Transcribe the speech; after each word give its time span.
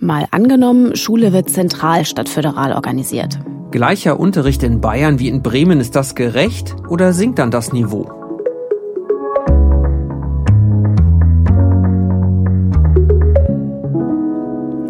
Mal 0.00 0.26
angenommen, 0.30 0.94
Schule 0.96 1.32
wird 1.32 1.48
zentral 1.48 2.04
statt 2.04 2.28
föderal 2.28 2.72
organisiert. 2.72 3.38
Gleicher 3.70 4.20
Unterricht 4.20 4.62
in 4.62 4.80
Bayern 4.80 5.18
wie 5.18 5.28
in 5.28 5.42
Bremen, 5.42 5.80
ist 5.80 5.96
das 5.96 6.14
gerecht 6.14 6.76
oder 6.88 7.12
sinkt 7.12 7.38
dann 7.38 7.50
das 7.50 7.72
Niveau? 7.72 8.25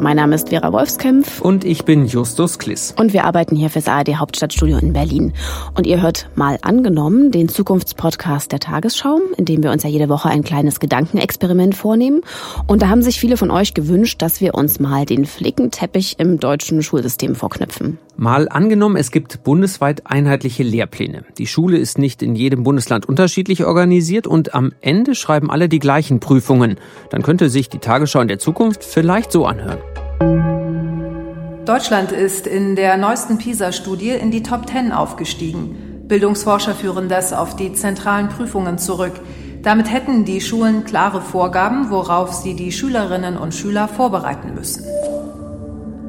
Mein 0.07 0.19
Name 0.19 0.37
ist 0.37 0.51
Vera 0.51 0.73
Wolfskämpf. 0.73 1.41
Und 1.41 1.65
ich 1.65 1.85
bin 1.85 2.07
Justus 2.07 2.61
Kliss. 2.61 2.95
Und 2.97 3.13
wir 3.13 3.25
arbeiten 3.25 3.57
hier 3.57 3.71
fürs 3.71 3.89
ARD 3.89 4.15
Hauptstadtstudio 4.15 4.79
in 4.79 4.93
Berlin. 4.93 5.33
Und 5.75 5.85
ihr 5.85 6.01
hört 6.01 6.29
mal 6.37 6.59
angenommen 6.63 7.33
den 7.33 7.49
Zukunftspodcast 7.49 8.53
der 8.53 8.61
Tagesschau, 8.61 9.19
in 9.37 9.47
dem 9.47 9.65
wir 9.65 9.73
uns 9.73 9.83
ja 9.83 9.89
jede 9.89 10.09
Woche 10.09 10.29
ein 10.29 10.45
kleines 10.45 10.79
Gedankenexperiment 10.79 11.75
vornehmen. 11.75 12.21
Und 12.69 12.83
da 12.83 12.89
haben 12.89 13.03
sich 13.03 13.19
viele 13.19 13.37
von 13.37 13.51
euch 13.51 13.75
gewünscht, 13.75 14.23
dass 14.23 14.41
wir 14.41 14.55
uns 14.55 14.79
mal 14.79 15.07
den 15.07 15.27
Flickenteppich 15.27 16.21
im 16.21 16.39
deutschen 16.39 16.85
Schulsystem 16.85 17.35
vorknüpfen. 17.35 17.99
Mal 18.17 18.49
angenommen, 18.49 18.97
es 18.97 19.11
gibt 19.11 19.43
bundesweit 19.43 20.03
einheitliche 20.07 20.63
Lehrpläne. 20.63 21.25
Die 21.37 21.49
Schule 21.49 21.79
ist 21.79 21.99
nicht 21.99 22.23
in 22.23 22.37
jedem 22.37 22.63
Bundesland 22.63 23.07
unterschiedlich 23.07 23.65
organisiert 23.65 24.29
und 24.29 24.55
am 24.55 24.73
Ende 24.81 25.17
schreiben 25.17 25.51
alle 25.51 25.69
die 25.69 25.81
gleichen 25.81 26.21
Prüfungen. 26.21 26.77
Dann 27.11 27.23
könnte 27.23 27.51
sich 27.51 27.69
die 27.69 27.81
Tagesschau 27.81 28.21
in 28.21 28.29
der 28.29 28.39
Zukunft 28.39 28.85
vielleicht 28.85 29.33
so 29.33 29.47
anhören. 29.47 29.81
Deutschland 30.19 32.13
ist 32.13 32.47
in 32.47 32.77
der 32.77 32.97
neuesten 32.97 33.39
PISA-Studie 33.39 34.11
in 34.11 34.31
die 34.31 34.43
Top 34.45 34.67
Ten 34.67 34.93
aufgestiegen. 34.93 36.05
Bildungsforscher 36.07 36.75
führen 36.75 37.09
das 37.09 37.33
auf 37.33 37.57
die 37.57 37.73
zentralen 37.73 38.29
Prüfungen 38.29 38.79
zurück. 38.79 39.15
Damit 39.63 39.93
hätten 39.93 40.25
die 40.25 40.41
Schulen 40.41 40.85
klare 40.85 41.21
Vorgaben, 41.21 41.91
worauf 41.91 42.33
sie 42.33 42.55
die 42.55 42.71
Schülerinnen 42.71 43.37
und 43.37 43.53
Schüler 43.53 43.89
vorbereiten 43.89 44.55
müssen. 44.55 44.85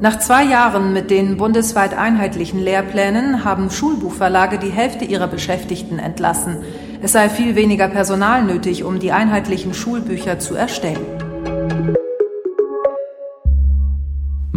Nach 0.00 0.20
zwei 0.20 0.44
Jahren 0.44 0.92
mit 0.92 1.10
den 1.10 1.36
bundesweit 1.36 1.92
einheitlichen 1.92 2.60
Lehrplänen 2.60 3.44
haben 3.44 3.68
Schulbuchverlage 3.68 4.58
die 4.58 4.70
Hälfte 4.70 5.04
ihrer 5.04 5.26
Beschäftigten 5.26 5.98
entlassen. 5.98 6.58
Es 7.02 7.12
sei 7.12 7.28
viel 7.28 7.56
weniger 7.56 7.88
Personal 7.88 8.44
nötig, 8.44 8.84
um 8.84 9.00
die 9.00 9.10
einheitlichen 9.10 9.74
Schulbücher 9.74 10.38
zu 10.38 10.54
erstellen. 10.54 11.97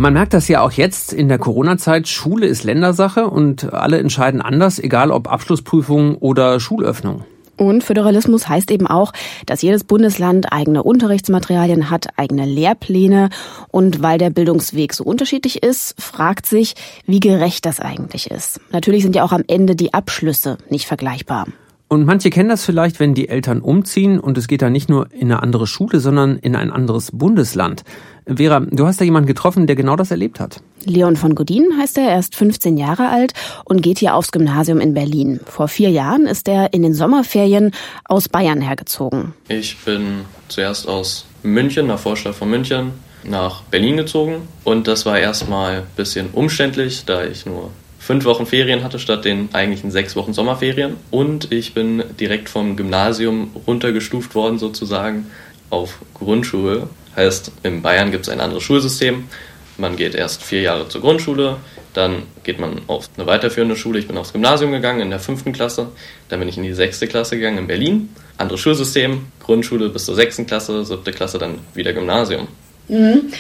Man 0.01 0.13
merkt 0.13 0.33
das 0.33 0.47
ja 0.47 0.61
auch 0.61 0.71
jetzt 0.71 1.13
in 1.13 1.29
der 1.29 1.37
Corona-Zeit. 1.37 2.07
Schule 2.07 2.47
ist 2.47 2.63
Ländersache 2.63 3.29
und 3.29 3.71
alle 3.71 3.99
entscheiden 3.99 4.41
anders, 4.41 4.79
egal 4.79 5.11
ob 5.11 5.31
Abschlussprüfung 5.31 6.15
oder 6.15 6.59
Schulöffnung. 6.59 7.23
Und 7.55 7.83
Föderalismus 7.83 8.49
heißt 8.49 8.71
eben 8.71 8.87
auch, 8.87 9.13
dass 9.45 9.61
jedes 9.61 9.83
Bundesland 9.83 10.51
eigene 10.51 10.81
Unterrichtsmaterialien 10.81 11.91
hat, 11.91 12.17
eigene 12.17 12.47
Lehrpläne. 12.47 13.29
Und 13.69 14.01
weil 14.01 14.17
der 14.17 14.31
Bildungsweg 14.31 14.95
so 14.95 15.03
unterschiedlich 15.03 15.61
ist, 15.61 16.01
fragt 16.01 16.47
sich, 16.47 16.73
wie 17.05 17.19
gerecht 17.19 17.67
das 17.67 17.79
eigentlich 17.79 18.31
ist. 18.31 18.59
Natürlich 18.71 19.03
sind 19.03 19.15
ja 19.15 19.23
auch 19.23 19.33
am 19.33 19.43
Ende 19.47 19.75
die 19.75 19.93
Abschlüsse 19.93 20.57
nicht 20.71 20.87
vergleichbar. 20.87 21.45
Und 21.91 22.05
manche 22.05 22.29
kennen 22.29 22.47
das 22.47 22.63
vielleicht, 22.63 23.01
wenn 23.01 23.15
die 23.15 23.27
Eltern 23.27 23.59
umziehen 23.59 24.17
und 24.17 24.37
es 24.37 24.47
geht 24.47 24.61
dann 24.61 24.71
nicht 24.71 24.87
nur 24.87 25.11
in 25.11 25.23
eine 25.23 25.43
andere 25.43 25.67
Schule, 25.67 25.99
sondern 25.99 26.37
in 26.37 26.55
ein 26.55 26.71
anderes 26.71 27.09
Bundesland. 27.11 27.83
Vera, 28.25 28.61
du 28.61 28.87
hast 28.87 29.01
da 29.01 29.03
jemanden 29.03 29.27
getroffen, 29.27 29.67
der 29.67 29.75
genau 29.75 29.97
das 29.97 30.09
erlebt 30.09 30.39
hat. 30.39 30.61
Leon 30.85 31.17
von 31.17 31.35
Godin 31.35 31.67
heißt 31.77 31.97
er, 31.97 32.05
er 32.05 32.19
ist 32.19 32.37
15 32.37 32.77
Jahre 32.77 33.09
alt 33.09 33.33
und 33.65 33.81
geht 33.81 33.99
hier 33.99 34.15
aufs 34.15 34.31
Gymnasium 34.31 34.79
in 34.79 34.93
Berlin. 34.93 35.41
Vor 35.45 35.67
vier 35.67 35.89
Jahren 35.89 36.27
ist 36.27 36.47
er 36.47 36.71
in 36.71 36.81
den 36.81 36.93
Sommerferien 36.93 37.71
aus 38.05 38.29
Bayern 38.29 38.61
hergezogen. 38.61 39.33
Ich 39.49 39.77
bin 39.79 40.21
zuerst 40.47 40.87
aus 40.87 41.25
München, 41.43 41.87
nach 41.87 41.99
Vorstadt 41.99 42.35
von 42.35 42.49
München, 42.49 42.91
nach 43.25 43.63
Berlin 43.63 43.97
gezogen 43.97 44.47
und 44.63 44.87
das 44.87 45.05
war 45.05 45.19
erstmal 45.19 45.79
ein 45.79 45.83
bisschen 45.97 46.29
umständlich, 46.31 47.03
da 47.03 47.25
ich 47.25 47.45
nur 47.45 47.69
fünf 48.11 48.25
Wochen 48.25 48.45
Ferien 48.45 48.83
hatte 48.83 48.99
statt 48.99 49.23
den 49.23 49.47
eigentlichen 49.53 49.89
sechs 49.89 50.17
Wochen 50.17 50.33
Sommerferien. 50.33 50.97
Und 51.11 51.49
ich 51.53 51.73
bin 51.73 52.03
direkt 52.19 52.49
vom 52.49 52.75
Gymnasium 52.75 53.51
runtergestuft 53.65 54.35
worden 54.35 54.59
sozusagen 54.59 55.27
auf 55.69 55.99
Grundschule. 56.13 56.89
Heißt, 57.15 57.53
in 57.63 57.81
Bayern 57.81 58.11
gibt 58.11 58.25
es 58.25 58.29
ein 58.29 58.41
anderes 58.41 58.63
Schulsystem. 58.63 59.29
Man 59.77 59.95
geht 59.95 60.13
erst 60.13 60.43
vier 60.43 60.59
Jahre 60.59 60.89
zur 60.89 60.99
Grundschule, 60.99 61.55
dann 61.93 62.23
geht 62.43 62.59
man 62.59 62.81
auf 62.87 63.09
eine 63.15 63.27
weiterführende 63.27 63.77
Schule. 63.77 63.99
Ich 63.99 64.07
bin 64.07 64.17
aufs 64.17 64.33
Gymnasium 64.33 64.73
gegangen 64.73 64.99
in 64.99 65.09
der 65.09 65.21
fünften 65.21 65.53
Klasse, 65.53 65.87
dann 66.27 66.39
bin 66.39 66.49
ich 66.49 66.57
in 66.57 66.63
die 66.63 66.73
sechste 66.73 67.07
Klasse 67.07 67.37
gegangen 67.37 67.59
in 67.59 67.67
Berlin. 67.67 68.09
Anderes 68.37 68.59
Schulsystem, 68.59 69.27
Grundschule 69.39 69.87
bis 69.87 70.03
zur 70.03 70.15
sechsten 70.15 70.45
Klasse, 70.45 70.83
siebte 70.83 71.13
Klasse 71.13 71.39
dann 71.39 71.59
wieder 71.73 71.93
Gymnasium. 71.93 72.49
Mhm. 72.91 73.31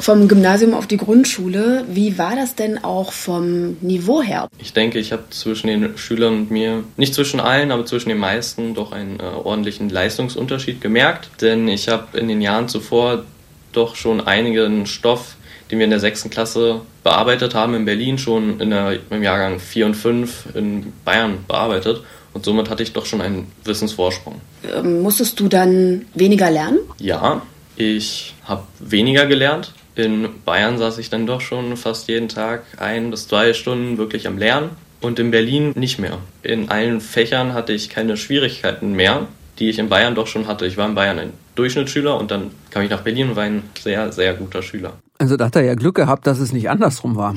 Vom 0.00 0.28
Gymnasium 0.28 0.72
auf 0.72 0.86
die 0.86 0.96
Grundschule, 0.96 1.84
wie 1.88 2.16
war 2.16 2.34
das 2.36 2.54
denn 2.54 2.82
auch 2.82 3.12
vom 3.12 3.76
Niveau 3.82 4.22
her? 4.22 4.48
Ich 4.58 4.72
denke, 4.72 4.98
ich 4.98 5.12
habe 5.12 5.24
zwischen 5.28 5.66
den 5.66 5.96
Schülern 5.98 6.34
und 6.34 6.50
mir, 6.50 6.84
nicht 6.96 7.14
zwischen 7.14 7.38
allen, 7.38 7.70
aber 7.70 7.84
zwischen 7.84 8.08
den 8.08 8.18
meisten, 8.18 8.74
doch 8.74 8.92
einen 8.92 9.20
äh, 9.20 9.22
ordentlichen 9.22 9.90
Leistungsunterschied 9.90 10.80
gemerkt. 10.80 11.28
Denn 11.42 11.68
ich 11.68 11.88
habe 11.88 12.18
in 12.18 12.28
den 12.28 12.40
Jahren 12.40 12.68
zuvor 12.68 13.24
doch 13.72 13.94
schon 13.94 14.22
einigen 14.22 14.86
Stoff, 14.86 15.36
den 15.70 15.78
wir 15.78 15.84
in 15.84 15.90
der 15.90 16.00
sechsten 16.00 16.30
Klasse 16.30 16.80
bearbeitet 17.02 17.54
haben 17.54 17.74
in 17.74 17.84
Berlin, 17.84 18.16
schon 18.16 18.58
in 18.58 18.70
der, 18.70 18.98
im 19.10 19.22
Jahrgang 19.22 19.60
4 19.60 19.86
und 19.86 19.94
5 19.94 20.54
in 20.54 20.92
Bayern 21.04 21.44
bearbeitet. 21.46 22.02
Und 22.32 22.44
somit 22.44 22.70
hatte 22.70 22.82
ich 22.82 22.92
doch 22.92 23.06
schon 23.06 23.20
einen 23.20 23.52
Wissensvorsprung. 23.64 24.40
Ähm, 24.74 25.02
musstest 25.02 25.38
du 25.38 25.48
dann 25.48 26.06
weniger 26.14 26.50
lernen? 26.50 26.78
Ja, 26.98 27.42
ich 27.76 28.34
habe 28.44 28.64
weniger 28.78 29.26
gelernt. 29.26 29.72
In 29.96 30.28
Bayern 30.44 30.78
saß 30.78 30.98
ich 30.98 31.10
dann 31.10 31.26
doch 31.26 31.40
schon 31.40 31.76
fast 31.76 32.08
jeden 32.08 32.28
Tag 32.28 32.64
ein 32.78 33.10
bis 33.10 33.28
zwei 33.28 33.52
Stunden 33.52 33.96
wirklich 33.96 34.26
am 34.26 34.38
Lernen 34.38 34.70
und 35.00 35.18
in 35.18 35.30
Berlin 35.30 35.72
nicht 35.76 35.98
mehr. 35.98 36.18
In 36.42 36.70
allen 36.70 37.00
Fächern 37.00 37.54
hatte 37.54 37.72
ich 37.72 37.90
keine 37.90 38.16
Schwierigkeiten 38.16 38.94
mehr, 38.94 39.28
die 39.58 39.68
ich 39.68 39.78
in 39.78 39.88
Bayern 39.88 40.14
doch 40.14 40.26
schon 40.26 40.48
hatte. 40.48 40.66
Ich 40.66 40.76
war 40.76 40.88
in 40.88 40.94
Bayern 40.94 41.18
ein 41.18 41.32
Durchschnittsschüler 41.54 42.18
und 42.18 42.30
dann 42.30 42.50
kam 42.70 42.82
ich 42.82 42.90
nach 42.90 43.02
Berlin 43.02 43.30
und 43.30 43.36
war 43.36 43.44
ein 43.44 43.62
sehr, 43.78 44.10
sehr 44.12 44.34
guter 44.34 44.62
Schüler. 44.62 44.94
Also 45.18 45.36
da 45.36 45.46
hat 45.46 45.54
er 45.54 45.62
ja 45.62 45.76
Glück 45.76 45.94
gehabt, 45.94 46.26
dass 46.26 46.40
es 46.40 46.52
nicht 46.52 46.68
andersrum 46.68 47.14
war. 47.14 47.36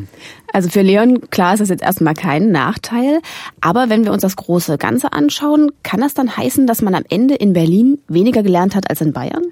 Also 0.51 0.69
für 0.69 0.81
Leon, 0.81 1.29
klar 1.29 1.53
ist 1.53 1.59
das 1.59 1.69
jetzt 1.69 1.83
erstmal 1.83 2.15
kein 2.15 2.51
Nachteil. 2.51 3.21
Aber 3.61 3.89
wenn 3.89 4.03
wir 4.03 4.11
uns 4.11 4.23
das 4.23 4.35
große 4.35 4.79
Ganze 4.79 5.13
anschauen, 5.13 5.71
kann 5.83 6.01
das 6.01 6.15
dann 6.15 6.35
heißen, 6.35 6.65
dass 6.65 6.81
man 6.81 6.95
am 6.95 7.03
Ende 7.07 7.35
in 7.35 7.53
Berlin 7.53 7.99
weniger 8.07 8.41
gelernt 8.41 8.73
hat 8.73 8.89
als 8.89 9.01
in 9.01 9.13
Bayern? 9.13 9.43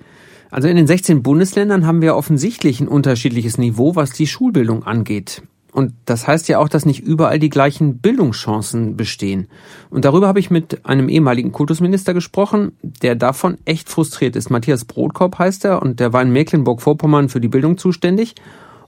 Also 0.56 0.70
in 0.70 0.78
den 0.78 0.88
16 0.88 1.22
Bundesländern 1.22 1.86
haben 1.86 2.02
wir 2.02 2.16
offensichtlich 2.16 2.80
ein 2.80 2.88
unterschiedliches 2.88 3.58
Niveau, 3.58 3.98
was 3.98 4.12
die 4.12 4.26
Schulbildung 4.26 4.86
angeht. 4.86 5.42
Und 5.74 5.92
das 6.06 6.30
heißt 6.30 6.48
ja 6.48 6.60
auch, 6.60 6.70
dass 6.70 6.86
nicht 6.86 7.02
überall 7.02 7.40
die 7.40 7.50
gleichen 7.50 7.98
Bildungschancen 7.98 8.96
bestehen. 8.96 9.50
Und 9.90 10.06
darüber 10.06 10.30
habe 10.30 10.40
ich 10.40 10.50
mit 10.50 10.86
einem 10.86 11.10
ehemaligen 11.10 11.52
Kultusminister 11.52 12.14
gesprochen, 12.14 12.72
der 12.82 13.16
davon 13.16 13.58
echt 13.66 13.90
frustriert 13.90 14.38
ist. 14.38 14.50
Matthias 14.50 14.86
Brotkorb 14.86 15.38
heißt 15.38 15.66
er 15.66 15.82
und 15.82 16.00
der 16.00 16.14
war 16.14 16.22
in 16.22 16.32
Mecklenburg-Vorpommern 16.32 17.28
für 17.28 17.42
die 17.42 17.50
Bildung 17.50 17.78
zuständig. 17.78 18.36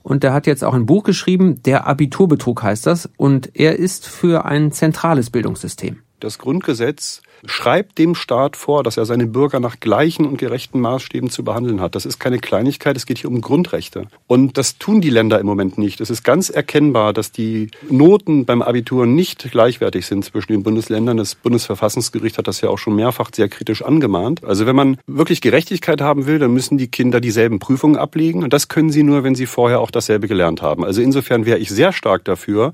Und 0.02 0.22
der 0.22 0.32
hat 0.32 0.46
jetzt 0.46 0.64
auch 0.64 0.72
ein 0.72 0.86
Buch 0.86 1.02
geschrieben, 1.02 1.62
der 1.64 1.86
Abiturbetrug 1.86 2.62
heißt 2.62 2.86
das. 2.86 3.10
Und 3.18 3.54
er 3.54 3.78
ist 3.78 4.08
für 4.08 4.46
ein 4.46 4.72
zentrales 4.72 5.28
Bildungssystem. 5.28 5.98
Das 6.18 6.38
Grundgesetz 6.38 7.20
schreibt 7.44 7.98
dem 7.98 8.14
Staat 8.14 8.56
vor, 8.56 8.82
dass 8.82 8.96
er 8.96 9.06
seine 9.06 9.26
Bürger 9.26 9.60
nach 9.60 9.80
gleichen 9.80 10.26
und 10.26 10.38
gerechten 10.38 10.80
Maßstäben 10.80 11.30
zu 11.30 11.44
behandeln 11.44 11.80
hat. 11.80 11.94
Das 11.94 12.06
ist 12.06 12.18
keine 12.18 12.38
Kleinigkeit, 12.38 12.96
es 12.96 13.06
geht 13.06 13.18
hier 13.18 13.30
um 13.30 13.40
Grundrechte. 13.40 14.06
Und 14.26 14.58
das 14.58 14.78
tun 14.78 15.00
die 15.00 15.10
Länder 15.10 15.38
im 15.38 15.46
Moment 15.46 15.78
nicht. 15.78 16.00
Es 16.00 16.10
ist 16.10 16.24
ganz 16.24 16.50
erkennbar, 16.50 17.12
dass 17.12 17.32
die 17.32 17.70
Noten 17.88 18.44
beim 18.44 18.62
Abitur 18.62 19.06
nicht 19.06 19.50
gleichwertig 19.50 20.06
sind 20.06 20.24
zwischen 20.24 20.52
den 20.52 20.62
Bundesländern. 20.62 21.16
Das 21.16 21.34
Bundesverfassungsgericht 21.34 22.38
hat 22.38 22.48
das 22.48 22.60
ja 22.60 22.68
auch 22.68 22.78
schon 22.78 22.96
mehrfach 22.96 23.30
sehr 23.32 23.48
kritisch 23.48 23.82
angemahnt. 23.82 24.44
Also 24.44 24.66
wenn 24.66 24.76
man 24.76 24.98
wirklich 25.06 25.40
Gerechtigkeit 25.40 26.00
haben 26.00 26.26
will, 26.26 26.38
dann 26.38 26.52
müssen 26.52 26.78
die 26.78 26.88
Kinder 26.88 27.20
dieselben 27.20 27.58
Prüfungen 27.58 27.96
ablegen. 27.96 28.42
Und 28.42 28.52
das 28.52 28.68
können 28.68 28.90
sie 28.90 29.02
nur, 29.02 29.24
wenn 29.24 29.34
sie 29.34 29.46
vorher 29.46 29.80
auch 29.80 29.90
dasselbe 29.90 30.28
gelernt 30.28 30.62
haben. 30.62 30.84
Also 30.84 31.02
insofern 31.02 31.46
wäre 31.46 31.58
ich 31.58 31.70
sehr 31.70 31.92
stark 31.92 32.24
dafür, 32.24 32.72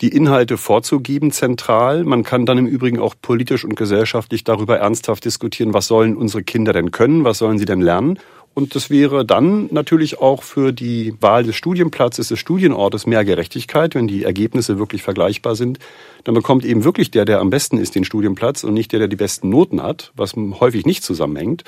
die 0.00 0.08
Inhalte 0.08 0.58
vorzugeben 0.58 1.30
zentral. 1.30 2.04
Man 2.04 2.24
kann 2.24 2.44
dann 2.46 2.58
im 2.58 2.66
Übrigen 2.66 2.98
auch 2.98 3.14
politisch 3.20 3.64
und 3.64 3.76
gesellschaftlich 3.76 4.01
darüber 4.44 4.78
ernsthaft 4.78 5.24
diskutieren, 5.24 5.74
was 5.74 5.86
sollen 5.86 6.16
unsere 6.16 6.42
Kinder 6.42 6.72
denn 6.72 6.90
können, 6.90 7.24
was 7.24 7.38
sollen 7.38 7.58
sie 7.58 7.64
denn 7.64 7.80
lernen. 7.80 8.18
Und 8.54 8.74
das 8.74 8.90
wäre 8.90 9.24
dann 9.24 9.68
natürlich 9.72 10.18
auch 10.18 10.42
für 10.42 10.72
die 10.72 11.14
Wahl 11.20 11.42
des 11.42 11.56
Studienplatzes, 11.56 12.28
des 12.28 12.38
Studienortes 12.38 13.06
mehr 13.06 13.24
Gerechtigkeit, 13.24 13.94
wenn 13.94 14.06
die 14.06 14.24
Ergebnisse 14.24 14.78
wirklich 14.78 15.02
vergleichbar 15.02 15.54
sind. 15.54 15.78
Dann 16.24 16.34
bekommt 16.34 16.64
eben 16.64 16.84
wirklich 16.84 17.10
der, 17.10 17.24
der 17.24 17.40
am 17.40 17.48
besten 17.48 17.78
ist, 17.78 17.94
den 17.94 18.04
Studienplatz 18.04 18.62
und 18.62 18.74
nicht 18.74 18.92
der, 18.92 18.98
der 18.98 19.08
die 19.08 19.16
besten 19.16 19.48
Noten 19.48 19.82
hat, 19.82 20.12
was 20.16 20.34
häufig 20.36 20.84
nicht 20.84 21.02
zusammenhängt. 21.02 21.64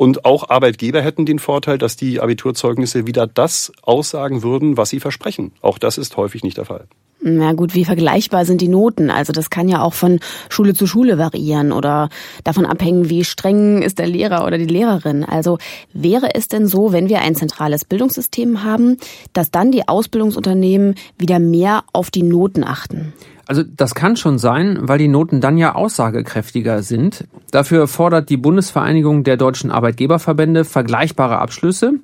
Und 0.00 0.24
auch 0.24 0.48
Arbeitgeber 0.48 1.02
hätten 1.02 1.26
den 1.26 1.38
Vorteil, 1.38 1.76
dass 1.76 1.94
die 1.94 2.20
Abiturzeugnisse 2.20 3.06
wieder 3.06 3.26
das 3.26 3.70
aussagen 3.82 4.42
würden, 4.42 4.78
was 4.78 4.88
sie 4.88 4.98
versprechen. 4.98 5.52
Auch 5.60 5.76
das 5.76 5.98
ist 5.98 6.16
häufig 6.16 6.42
nicht 6.42 6.56
der 6.56 6.64
Fall. 6.64 6.86
Na 7.20 7.52
gut, 7.52 7.74
wie 7.74 7.84
vergleichbar 7.84 8.46
sind 8.46 8.62
die 8.62 8.68
Noten? 8.68 9.10
Also 9.10 9.34
das 9.34 9.50
kann 9.50 9.68
ja 9.68 9.82
auch 9.82 9.92
von 9.92 10.18
Schule 10.48 10.72
zu 10.72 10.86
Schule 10.86 11.18
variieren 11.18 11.70
oder 11.70 12.08
davon 12.44 12.64
abhängen, 12.64 13.10
wie 13.10 13.24
streng 13.24 13.82
ist 13.82 13.98
der 13.98 14.06
Lehrer 14.06 14.46
oder 14.46 14.56
die 14.56 14.64
Lehrerin. 14.64 15.22
Also 15.22 15.58
wäre 15.92 16.34
es 16.34 16.48
denn 16.48 16.66
so, 16.66 16.94
wenn 16.94 17.10
wir 17.10 17.20
ein 17.20 17.34
zentrales 17.34 17.84
Bildungssystem 17.84 18.64
haben, 18.64 18.96
dass 19.34 19.50
dann 19.50 19.70
die 19.70 19.86
Ausbildungsunternehmen 19.86 20.94
wieder 21.18 21.40
mehr 21.40 21.84
auf 21.92 22.10
die 22.10 22.22
Noten 22.22 22.64
achten? 22.64 23.12
Also 23.50 23.64
das 23.64 23.96
kann 23.96 24.14
schon 24.14 24.38
sein, 24.38 24.78
weil 24.82 24.98
die 24.98 25.08
Noten 25.08 25.40
dann 25.40 25.58
ja 25.58 25.74
aussagekräftiger 25.74 26.84
sind. 26.84 27.24
Dafür 27.50 27.88
fordert 27.88 28.30
die 28.30 28.36
Bundesvereinigung 28.36 29.24
der 29.24 29.36
deutschen 29.36 29.72
Arbeitgeberverbände 29.72 30.64
vergleichbare 30.64 31.40
Abschlüsse. 31.40 31.94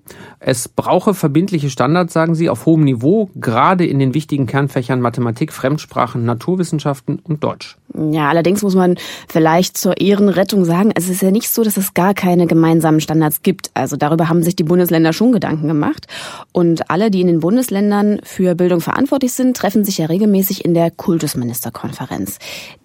Es 0.40 0.66
brauche 0.66 1.14
verbindliche 1.14 1.70
Standards, 1.70 2.12
sagen 2.12 2.34
sie, 2.34 2.50
auf 2.50 2.66
hohem 2.66 2.82
Niveau, 2.82 3.30
gerade 3.36 3.86
in 3.86 4.00
den 4.00 4.12
wichtigen 4.12 4.46
Kernfächern 4.46 5.00
Mathematik, 5.00 5.52
Fremdsprachen, 5.52 6.24
Naturwissenschaften 6.24 7.20
und 7.20 7.44
Deutsch. 7.44 7.76
Ja, 7.94 8.28
allerdings 8.28 8.62
muss 8.62 8.74
man 8.74 8.96
vielleicht 9.28 9.78
zur 9.78 10.00
Ehrenrettung 10.00 10.64
sagen, 10.64 10.90
es 10.96 11.08
ist 11.08 11.22
ja 11.22 11.30
nicht 11.30 11.48
so, 11.48 11.62
dass 11.62 11.76
es 11.76 11.94
gar 11.94 12.12
keine 12.12 12.46
gemeinsamen 12.46 13.00
Standards 13.00 13.42
gibt. 13.42 13.70
Also 13.74 13.96
darüber 13.96 14.28
haben 14.28 14.42
sich 14.42 14.56
die 14.56 14.64
Bundesländer 14.64 15.12
schon 15.12 15.30
Gedanken 15.30 15.68
gemacht. 15.68 16.06
Und 16.50 16.90
alle, 16.90 17.10
die 17.10 17.20
in 17.20 17.28
den 17.28 17.40
Bundesländern 17.40 18.18
für 18.24 18.56
Bildung 18.56 18.80
verantwortlich 18.80 19.32
sind, 19.32 19.56
treffen 19.56 19.84
sich 19.84 19.98
ja 19.98 20.06
regelmäßig 20.06 20.64
in 20.64 20.74
der 20.74 20.90
Kultusministerkonferenz. 21.36 22.38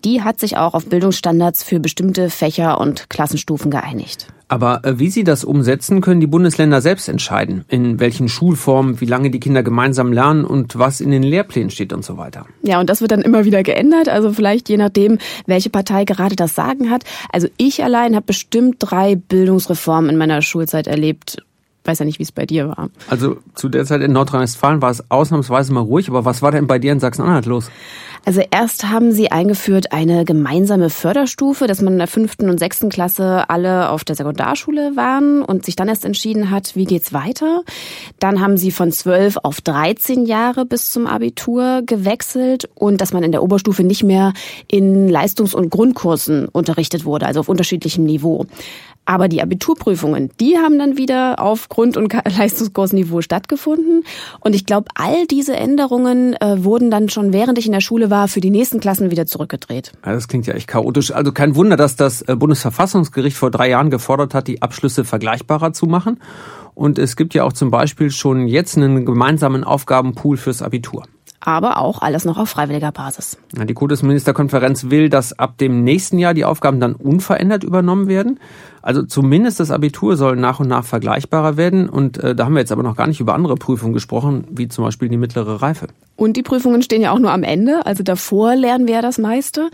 Die 0.03 0.21
hat 0.21 0.39
sich 0.39 0.57
auch 0.57 0.73
auf 0.73 0.87
Bildungsstandards 0.87 1.63
für 1.63 1.79
bestimmte 1.79 2.29
Fächer 2.29 2.79
und 2.79 3.09
Klassenstufen 3.09 3.71
geeinigt. 3.71 4.27
Aber 4.47 4.83
äh, 4.83 4.99
wie 4.99 5.09
sie 5.09 5.23
das 5.23 5.45
umsetzen, 5.45 6.01
können 6.01 6.19
die 6.19 6.27
Bundesländer 6.27 6.81
selbst 6.81 7.07
entscheiden. 7.07 7.63
In 7.69 8.01
welchen 8.01 8.27
Schulformen, 8.27 8.99
wie 8.99 9.05
lange 9.05 9.31
die 9.31 9.39
Kinder 9.39 9.63
gemeinsam 9.63 10.11
lernen 10.11 10.43
und 10.43 10.77
was 10.77 10.99
in 10.99 11.11
den 11.11 11.23
Lehrplänen 11.23 11.69
steht 11.69 11.93
und 11.93 12.03
so 12.03 12.17
weiter. 12.17 12.45
Ja, 12.61 12.79
und 12.81 12.89
das 12.89 12.99
wird 12.99 13.11
dann 13.11 13.21
immer 13.21 13.45
wieder 13.45 13.63
geändert. 13.63 14.09
Also 14.09 14.33
vielleicht 14.33 14.67
je 14.67 14.77
nachdem, 14.77 15.19
welche 15.45 15.69
Partei 15.69 16.03
gerade 16.03 16.35
das 16.35 16.53
Sagen 16.53 16.89
hat. 16.89 17.03
Also 17.31 17.47
ich 17.55 17.83
allein 17.83 18.15
habe 18.15 18.25
bestimmt 18.25 18.77
drei 18.79 19.15
Bildungsreformen 19.15 20.09
in 20.09 20.17
meiner 20.17 20.41
Schulzeit 20.41 20.87
erlebt 20.87 21.37
weiß 21.85 21.99
ja 21.99 22.05
nicht, 22.05 22.19
wie 22.19 22.23
es 22.23 22.31
bei 22.31 22.45
dir 22.45 22.67
war. 22.69 22.89
Also 23.09 23.37
zu 23.55 23.69
der 23.69 23.85
Zeit 23.85 24.01
in 24.01 24.11
Nordrhein-Westfalen 24.11 24.81
war 24.81 24.91
es 24.91 25.09
ausnahmsweise 25.09 25.73
mal 25.73 25.81
ruhig, 25.81 26.09
aber 26.09 26.25
was 26.25 26.41
war 26.41 26.51
denn 26.51 26.67
bei 26.67 26.79
dir 26.79 26.91
in 26.91 26.99
Sachsen-Anhalt 26.99 27.45
los? 27.45 27.71
Also 28.23 28.41
erst 28.51 28.87
haben 28.87 29.11
sie 29.11 29.31
eingeführt 29.31 29.93
eine 29.93 30.25
gemeinsame 30.25 30.91
Förderstufe, 30.91 31.65
dass 31.65 31.81
man 31.81 31.93
in 31.93 31.99
der 31.99 32.07
fünften 32.07 32.51
und 32.51 32.59
sechsten 32.59 32.89
Klasse 32.89 33.49
alle 33.49 33.89
auf 33.89 34.03
der 34.03 34.15
Sekundarschule 34.15 34.95
waren 34.95 35.41
und 35.41 35.65
sich 35.65 35.75
dann 35.75 35.87
erst 35.87 36.05
entschieden 36.05 36.51
hat, 36.51 36.75
wie 36.75 36.85
geht's 36.85 37.13
weiter. 37.13 37.63
Dann 38.19 38.39
haben 38.39 38.57
sie 38.57 38.69
von 38.69 38.91
zwölf 38.91 39.37
auf 39.41 39.59
13 39.61 40.27
Jahre 40.27 40.65
bis 40.65 40.91
zum 40.91 41.07
Abitur 41.07 41.81
gewechselt 41.83 42.69
und 42.75 43.01
dass 43.01 43.11
man 43.11 43.23
in 43.23 43.31
der 43.31 43.41
Oberstufe 43.41 43.83
nicht 43.83 44.03
mehr 44.03 44.33
in 44.67 45.09
Leistungs- 45.09 45.55
und 45.55 45.71
Grundkursen 45.71 46.47
unterrichtet 46.47 47.05
wurde, 47.05 47.25
also 47.25 47.39
auf 47.39 47.49
unterschiedlichem 47.49 48.03
Niveau. 48.03 48.45
Aber 49.05 49.27
die 49.27 49.41
Abiturprüfungen, 49.41 50.29
die 50.39 50.57
haben 50.57 50.77
dann 50.77 50.95
wieder 50.97 51.39
auf 51.39 51.69
Grund- 51.69 51.97
und 51.97 52.13
Leistungskursniveau 52.37 53.21
stattgefunden. 53.21 54.03
Und 54.39 54.55
ich 54.55 54.65
glaube, 54.65 54.89
all 54.95 55.25
diese 55.27 55.55
Änderungen 55.55 56.35
äh, 56.35 56.63
wurden 56.63 56.91
dann 56.91 57.09
schon, 57.09 57.33
während 57.33 57.57
ich 57.57 57.65
in 57.65 57.71
der 57.71 57.81
Schule 57.81 58.09
war, 58.09 58.27
für 58.27 58.41
die 58.41 58.51
nächsten 58.51 58.79
Klassen 58.79 59.11
wieder 59.11 59.25
zurückgedreht. 59.25 59.91
Ja, 60.05 60.13
das 60.13 60.27
klingt 60.27 60.47
ja 60.47 60.53
echt 60.53 60.67
chaotisch. 60.67 61.11
Also 61.11 61.31
kein 61.31 61.55
Wunder, 61.55 61.77
dass 61.77 61.95
das 61.95 62.21
äh, 62.21 62.35
Bundesverfassungsgericht 62.35 63.35
vor 63.35 63.51
drei 63.51 63.69
Jahren 63.69 63.89
gefordert 63.89 64.33
hat, 64.33 64.47
die 64.47 64.61
Abschlüsse 64.61 65.03
vergleichbarer 65.03 65.73
zu 65.73 65.87
machen. 65.87 66.19
Und 66.73 66.97
es 66.97 67.15
gibt 67.15 67.33
ja 67.33 67.43
auch 67.43 67.53
zum 67.53 67.69
Beispiel 67.69 68.11
schon 68.11 68.47
jetzt 68.47 68.77
einen 68.77 69.05
gemeinsamen 69.05 69.63
Aufgabenpool 69.63 70.37
fürs 70.37 70.61
Abitur 70.61 71.03
aber 71.41 71.79
auch 71.79 72.01
alles 72.01 72.23
noch 72.23 72.37
auf 72.37 72.49
freiwilliger 72.49 72.91
Basis. 72.91 73.37
Die 73.51 73.73
Kultusministerkonferenz 73.73 74.89
will, 74.89 75.09
dass 75.09 75.37
ab 75.37 75.57
dem 75.57 75.83
nächsten 75.83 76.19
Jahr 76.19 76.33
die 76.33 76.45
Aufgaben 76.45 76.79
dann 76.79 76.93
unverändert 76.93 77.63
übernommen 77.63 78.07
werden. 78.07 78.39
Also 78.81 79.03
zumindest 79.03 79.59
das 79.59 79.71
Abitur 79.71 80.17
soll 80.17 80.35
nach 80.35 80.59
und 80.59 80.67
nach 80.67 80.85
vergleichbarer 80.85 81.57
werden. 81.57 81.89
Und 81.89 82.17
äh, 82.17 82.35
da 82.35 82.45
haben 82.45 82.53
wir 82.53 82.59
jetzt 82.59 82.71
aber 82.71 82.83
noch 82.83 82.95
gar 82.95 83.07
nicht 83.07 83.19
über 83.19 83.33
andere 83.33 83.55
Prüfungen 83.55 83.93
gesprochen, 83.93 84.45
wie 84.49 84.67
zum 84.67 84.83
Beispiel 84.83 85.09
die 85.09 85.17
mittlere 85.17 85.61
Reife. 85.61 85.87
Und 86.15 86.37
die 86.37 86.43
Prüfungen 86.43 86.81
stehen 86.81 87.01
ja 87.01 87.11
auch 87.11 87.19
nur 87.19 87.31
am 87.31 87.43
Ende. 87.43 87.85
Also 87.85 88.03
davor 88.03 88.55
lernen 88.55 88.87
wir 88.87 88.95
ja 88.95 89.01
das 89.01 89.17
meiste. 89.17 89.69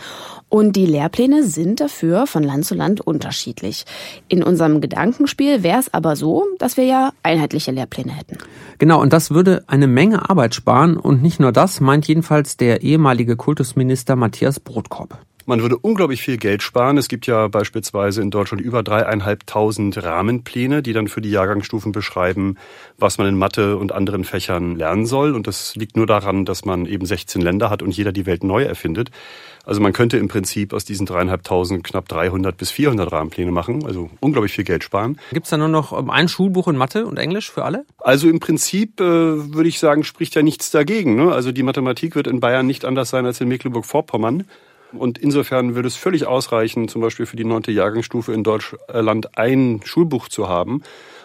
Und 0.50 0.75
die 0.75 0.86
Lehrpläne 0.86 1.44
sind 1.44 1.81
dafür 1.81 2.27
von 2.27 2.44
Land 2.44 2.65
zu 2.65 2.75
Land 2.75 3.01
unterschiedlich. 3.01 3.86
In 4.30 4.44
unserem 4.44 4.80
Gedankenspiel 4.80 5.63
wäre 5.63 5.80
es 5.80 5.94
aber 5.94 6.15
so, 6.15 6.45
dass 6.57 6.77
wir 6.77 6.86
ja 6.86 7.12
einheitliche 7.24 7.71
Lehrpläne 7.71 8.12
hätten. 8.12 8.38
Genau, 8.77 9.01
und 9.01 9.12
das 9.12 9.31
würde 9.31 9.63
eine 9.68 9.88
Menge 9.88 10.30
Arbeit 10.30 10.56
sparen. 10.56 10.98
Und 10.98 11.21
nicht 11.21 11.39
nur 11.39 11.51
das, 11.51 11.81
meint 11.81 12.07
jedenfalls 12.07 12.56
der 12.56 12.81
ehemalige 12.81 13.36
Kultusminister 13.36 14.15
Matthias 14.15 14.59
Brotkorb. 14.59 15.19
Man 15.49 15.61
würde 15.61 15.77
unglaublich 15.77 16.21
viel 16.21 16.35
Geld 16.35 16.61
sparen. 16.61 16.97
Es 16.97 17.07
gibt 17.07 17.25
ja 17.25 17.47
beispielsweise 17.47 18.21
in 18.21 18.31
Deutschland 18.31 18.61
über 18.61 18.83
dreieinhalbtausend 18.83 20.03
Rahmenpläne, 20.03 20.83
die 20.83 20.91
dann 20.91 21.07
für 21.07 21.21
die 21.21 21.31
Jahrgangsstufen 21.31 21.94
beschreiben, 21.94 22.57
was 22.97 23.17
man 23.17 23.27
in 23.27 23.38
Mathe 23.38 23.77
und 23.77 23.94
anderen 23.94 24.25
Fächern 24.25 24.75
lernen 24.75 25.05
soll. 25.05 25.33
Und 25.33 25.47
das 25.47 25.73
liegt 25.77 25.95
nur 25.95 26.05
daran, 26.05 26.44
dass 26.44 26.65
man 26.65 26.85
eben 26.85 27.05
16 27.05 27.41
Länder 27.41 27.69
hat 27.69 27.81
und 27.81 27.95
jeder 27.95 28.11
die 28.11 28.25
Welt 28.25 28.44
neu 28.44 28.63
erfindet. 28.63 29.09
Also 29.63 29.79
man 29.79 29.94
könnte 29.94 30.17
im 30.17 30.27
Prinzip 30.27 30.73
aus 30.73 30.83
diesen 30.83 31.05
dreieinhalbtausend 31.05 31.81
knapp 31.81 32.09
300 32.09 32.57
bis 32.57 32.69
400 32.71 33.09
Rahmenpläne 33.09 33.51
machen, 33.51 33.85
also 33.85 34.09
unglaublich 34.19 34.51
viel 34.51 34.65
Geld 34.65 34.83
sparen. 34.83 35.17
Gibt 35.31 35.45
es 35.45 35.51
da 35.51 35.55
nur 35.55 35.69
noch 35.69 35.97
ähm, 35.97 36.09
ein 36.09 36.27
Schulbuch 36.27 36.67
in 36.67 36.75
Mathe 36.75 37.05
und 37.05 37.15
Englisch 37.15 37.49
für 37.49 37.63
alle? 37.63 37.85
Also 37.99 38.27
im 38.27 38.41
Prinzip 38.41 38.99
äh, 38.99 39.03
würde 39.05 39.69
ich 39.69 39.79
sagen, 39.79 40.03
spricht 40.03 40.35
ja 40.35 40.41
nichts 40.41 40.71
dagegen. 40.71 41.15
Ne? 41.15 41.31
Also 41.31 41.53
die 41.53 41.63
Mathematik 41.63 42.15
wird 42.15 42.27
in 42.27 42.41
Bayern 42.41 42.67
nicht 42.67 42.83
anders 42.83 43.09
sein 43.11 43.25
als 43.25 43.39
in 43.39 43.47
Mecklenburg-Vorpommern. 43.47 44.44
Und 44.93 45.17
insofern 45.17 45.75
würde 45.75 45.87
es 45.87 45.95
völlig 45.95 46.25
ausreichen, 46.27 46.87
zum 46.87 47.01
Beispiel 47.01 47.25
für 47.25 47.35
die 47.35 47.43
neunte 47.43 47.71
Jahrgangsstufe 47.71 48.33
in 48.33 48.43
Deutschland 48.43 49.37
ein 49.37 49.81
Schulbuch 49.83 50.29
zu 50.29 50.47
haben. 50.47 50.81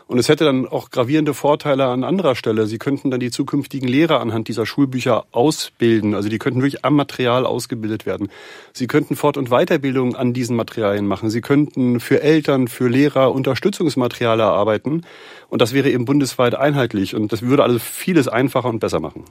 Und 0.08 0.18
es 0.18 0.28
hätte 0.28 0.44
dann 0.44 0.68
auch 0.68 0.90
gravierende 0.90 1.32
Vorteile 1.32 1.86
an 1.86 2.04
anderer 2.04 2.34
Stelle. 2.34 2.66
Sie 2.66 2.78
könnten 2.78 3.10
dann 3.10 3.20
die 3.20 3.30
zukünftigen 3.30 3.88
Lehrer 3.88 4.20
anhand 4.20 4.48
dieser 4.48 4.66
Schulbücher 4.66 5.24
ausbilden. 5.30 6.14
Also 6.14 6.28
die 6.28 6.38
könnten 6.38 6.60
wirklich 6.60 6.84
am 6.84 6.96
Material 6.96 7.46
ausgebildet 7.46 8.04
werden. 8.04 8.28
Sie 8.72 8.88
könnten 8.88 9.16
Fort- 9.16 9.38
und 9.38 9.48
Weiterbildung 9.48 10.16
an 10.16 10.34
diesen 10.34 10.56
Materialien 10.56 11.06
machen. 11.06 11.30
Sie 11.30 11.40
könnten 11.40 12.00
für 12.00 12.20
Eltern, 12.20 12.68
für 12.68 12.88
Lehrer 12.88 13.32
Unterstützungsmaterial 13.32 14.40
erarbeiten. 14.40 15.06
Und 15.48 15.62
das 15.62 15.72
wäre 15.72 15.90
eben 15.90 16.04
bundesweit 16.04 16.56
einheitlich. 16.56 17.14
Und 17.14 17.32
das 17.32 17.42
würde 17.42 17.62
alles 17.62 17.82
vieles 17.82 18.28
einfacher 18.28 18.68
und 18.68 18.80
besser 18.80 19.00
machen. 19.00 19.24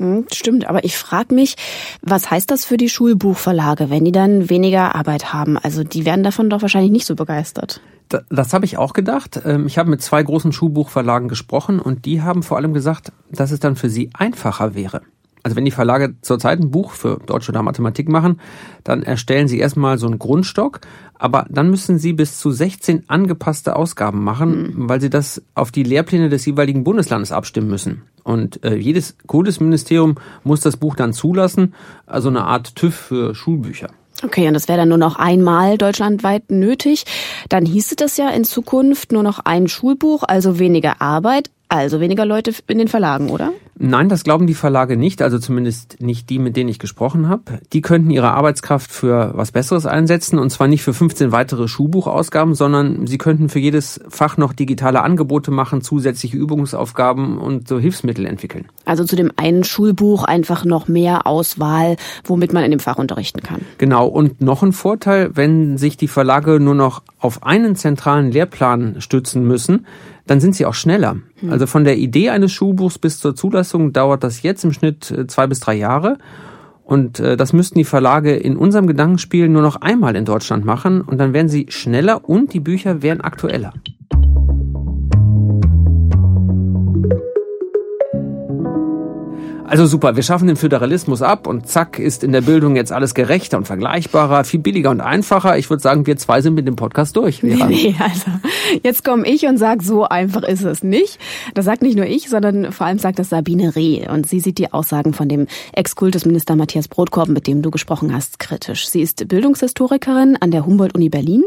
Hm, 0.00 0.24
stimmt, 0.32 0.66
aber 0.66 0.82
ich 0.84 0.96
frage 0.96 1.34
mich, 1.34 1.56
was 2.00 2.30
heißt 2.30 2.50
das 2.50 2.64
für 2.64 2.78
die 2.78 2.88
Schulbuchverlage, 2.88 3.90
wenn 3.90 4.06
die 4.06 4.12
dann 4.12 4.48
weniger 4.48 4.94
Arbeit 4.94 5.34
haben? 5.34 5.58
Also 5.58 5.84
die 5.84 6.06
werden 6.06 6.24
davon 6.24 6.48
doch 6.48 6.62
wahrscheinlich 6.62 6.90
nicht 6.90 7.04
so 7.04 7.14
begeistert. 7.14 7.82
Das, 8.08 8.22
das 8.30 8.54
habe 8.54 8.64
ich 8.64 8.78
auch 8.78 8.94
gedacht. 8.94 9.42
Ähm, 9.44 9.66
ich 9.66 9.76
habe 9.76 9.90
mit 9.90 10.00
zwei 10.00 10.22
großen 10.22 10.52
Schulbuchverlagen 10.54 11.28
gesprochen 11.28 11.78
und 11.80 12.06
die 12.06 12.22
haben 12.22 12.42
vor 12.42 12.56
allem 12.56 12.72
gesagt, 12.72 13.12
dass 13.30 13.50
es 13.50 13.60
dann 13.60 13.76
für 13.76 13.90
sie 13.90 14.08
einfacher 14.14 14.74
wäre. 14.74 15.02
Also 15.42 15.56
wenn 15.56 15.64
die 15.66 15.70
Verlage 15.70 16.14
zurzeit 16.22 16.60
ein 16.60 16.70
Buch 16.70 16.92
für 16.92 17.18
Deutsch 17.26 17.48
oder 17.48 17.62
Mathematik 17.62 18.08
machen, 18.08 18.40
dann 18.84 19.02
erstellen 19.02 19.48
sie 19.48 19.58
erstmal 19.58 19.98
so 19.98 20.06
einen 20.06 20.18
Grundstock, 20.18 20.80
aber 21.14 21.46
dann 21.50 21.70
müssen 21.70 21.98
sie 21.98 22.12
bis 22.12 22.38
zu 22.38 22.50
16 22.50 23.04
angepasste 23.08 23.76
Ausgaben 23.76 24.22
machen, 24.22 24.74
mhm. 24.74 24.88
weil 24.88 25.00
sie 25.00 25.10
das 25.10 25.42
auf 25.54 25.70
die 25.70 25.82
Lehrpläne 25.82 26.28
des 26.28 26.44
jeweiligen 26.46 26.84
Bundeslandes 26.84 27.32
abstimmen 27.32 27.68
müssen. 27.68 28.02
Und 28.24 28.64
äh, 28.64 28.76
jedes 28.76 29.16
Kultusministerium 29.26 30.16
muss 30.44 30.60
das 30.60 30.76
Buch 30.76 30.96
dann 30.96 31.12
zulassen, 31.12 31.74
also 32.06 32.28
eine 32.28 32.44
Art 32.44 32.76
TÜV 32.76 32.94
für 32.94 33.34
Schulbücher. 33.34 33.88
Okay, 34.22 34.46
und 34.46 34.54
das 34.54 34.68
wäre 34.68 34.78
dann 34.78 34.88
nur 34.88 34.98
noch 34.98 35.16
einmal 35.16 35.78
deutschlandweit 35.78 36.50
nötig. 36.50 37.04
Dann 37.48 37.64
hieße 37.64 37.96
das 37.96 38.16
ja 38.16 38.28
in 38.30 38.44
Zukunft 38.44 39.12
nur 39.12 39.22
noch 39.22 39.38
ein 39.44 39.68
Schulbuch, 39.68 40.24
also 40.26 40.58
weniger 40.58 41.00
Arbeit, 41.00 41.50
also 41.68 42.00
weniger 42.00 42.26
Leute 42.26 42.52
in 42.66 42.78
den 42.78 42.88
Verlagen, 42.88 43.30
oder? 43.30 43.52
Nein, 43.82 44.10
das 44.10 44.24
glauben 44.24 44.46
die 44.46 44.54
Verlage 44.54 44.98
nicht, 44.98 45.22
also 45.22 45.38
zumindest 45.38 46.02
nicht 46.02 46.28
die, 46.28 46.38
mit 46.38 46.54
denen 46.54 46.68
ich 46.68 46.78
gesprochen 46.78 47.30
habe. 47.30 47.60
Die 47.72 47.80
könnten 47.80 48.10
ihre 48.10 48.32
Arbeitskraft 48.32 48.92
für 48.92 49.32
was 49.34 49.52
Besseres 49.52 49.86
einsetzen 49.86 50.38
und 50.38 50.50
zwar 50.50 50.68
nicht 50.68 50.82
für 50.82 50.92
15 50.92 51.32
weitere 51.32 51.66
Schulbuchausgaben, 51.66 52.54
sondern 52.54 53.06
sie 53.06 53.16
könnten 53.16 53.48
für 53.48 53.58
jedes 53.58 53.98
Fach 54.10 54.36
noch 54.36 54.52
digitale 54.52 55.00
Angebote 55.00 55.50
machen, 55.50 55.80
zusätzliche 55.80 56.36
Übungsaufgaben 56.36 57.38
und 57.38 57.68
so 57.68 57.78
Hilfsmittel 57.78 58.26
entwickeln. 58.26 58.66
Also 58.84 59.04
zu 59.04 59.16
dem 59.16 59.32
einen 59.36 59.64
Schulbuch 59.64 60.24
einfach 60.24 60.66
noch 60.66 60.86
mehr 60.86 61.26
Auswahl, 61.26 61.96
womit 62.24 62.52
man 62.52 62.64
in 62.64 62.72
dem 62.72 62.80
Fach 62.80 62.98
unterrichten 62.98 63.40
kann. 63.40 63.62
Genau, 63.78 64.06
und 64.08 64.42
noch 64.42 64.62
ein 64.62 64.72
Vorteil, 64.72 65.30
wenn 65.32 65.78
sich 65.78 65.96
die 65.96 66.08
Verlage 66.08 66.60
nur 66.60 66.74
noch 66.74 67.02
auf 67.18 67.44
einen 67.44 67.76
zentralen 67.76 68.30
Lehrplan 68.30 69.00
stützen 69.00 69.46
müssen, 69.46 69.86
dann 70.30 70.38
sind 70.38 70.54
sie 70.54 70.64
auch 70.64 70.74
schneller. 70.74 71.16
Hm. 71.40 71.50
Also 71.50 71.66
von 71.66 71.82
der 71.82 71.98
Idee 71.98 72.30
eines 72.30 72.52
Schulbuchs 72.52 73.00
bis 73.00 73.18
zur 73.18 73.34
Zulassung 73.34 73.92
dauert 73.92 74.22
das 74.22 74.42
jetzt 74.42 74.62
im 74.62 74.72
Schnitt 74.72 75.10
äh, 75.10 75.26
zwei 75.26 75.48
bis 75.48 75.58
drei 75.58 75.74
Jahre. 75.74 76.18
Und 76.84 77.18
äh, 77.18 77.36
das 77.36 77.52
müssten 77.52 77.78
die 77.78 77.84
Verlage 77.84 78.36
in 78.36 78.56
unserem 78.56 78.86
Gedankenspiel 78.86 79.48
nur 79.48 79.62
noch 79.62 79.80
einmal 79.80 80.14
in 80.14 80.24
Deutschland 80.24 80.64
machen 80.64 81.00
und 81.00 81.18
dann 81.18 81.32
wären 81.32 81.48
sie 81.48 81.66
schneller 81.68 82.28
und 82.28 82.52
die 82.52 82.60
Bücher 82.60 83.02
wären 83.02 83.20
aktueller. 83.20 83.72
Also 89.70 89.86
super, 89.86 90.16
wir 90.16 90.24
schaffen 90.24 90.48
den 90.48 90.56
Föderalismus 90.56 91.22
ab 91.22 91.46
und 91.46 91.68
zack 91.68 92.00
ist 92.00 92.24
in 92.24 92.32
der 92.32 92.40
Bildung 92.40 92.74
jetzt 92.74 92.90
alles 92.90 93.14
gerechter 93.14 93.56
und 93.56 93.68
vergleichbarer, 93.68 94.42
viel 94.42 94.58
billiger 94.58 94.90
und 94.90 95.00
einfacher. 95.00 95.58
Ich 95.58 95.70
würde 95.70 95.80
sagen, 95.80 96.08
wir 96.08 96.16
zwei 96.16 96.40
sind 96.40 96.54
mit 96.54 96.66
dem 96.66 96.74
Podcast 96.74 97.14
durch. 97.14 97.44
Nee, 97.44 97.54
nee, 97.68 97.94
also 98.00 98.32
jetzt 98.82 99.04
komme 99.04 99.24
ich 99.28 99.46
und 99.46 99.58
sage, 99.58 99.84
so 99.84 100.02
einfach 100.02 100.42
ist 100.42 100.64
es 100.64 100.82
nicht. 100.82 101.20
Das 101.54 101.66
sagt 101.66 101.82
nicht 101.82 101.94
nur 101.94 102.06
ich, 102.06 102.28
sondern 102.28 102.72
vor 102.72 102.88
allem 102.88 102.98
sagt 102.98 103.20
das 103.20 103.28
Sabine 103.28 103.76
Reh. 103.76 104.08
Und 104.08 104.28
sie 104.28 104.40
sieht 104.40 104.58
die 104.58 104.72
Aussagen 104.72 105.14
von 105.14 105.28
dem 105.28 105.46
Ex-Kultusminister 105.72 106.56
Matthias 106.56 106.88
Brotkorb, 106.88 107.28
mit 107.28 107.46
dem 107.46 107.62
du 107.62 107.70
gesprochen 107.70 108.12
hast, 108.12 108.40
kritisch. 108.40 108.88
Sie 108.88 109.02
ist 109.02 109.28
Bildungshistorikerin 109.28 110.36
an 110.40 110.50
der 110.50 110.66
Humboldt-Uni 110.66 111.10
Berlin 111.10 111.44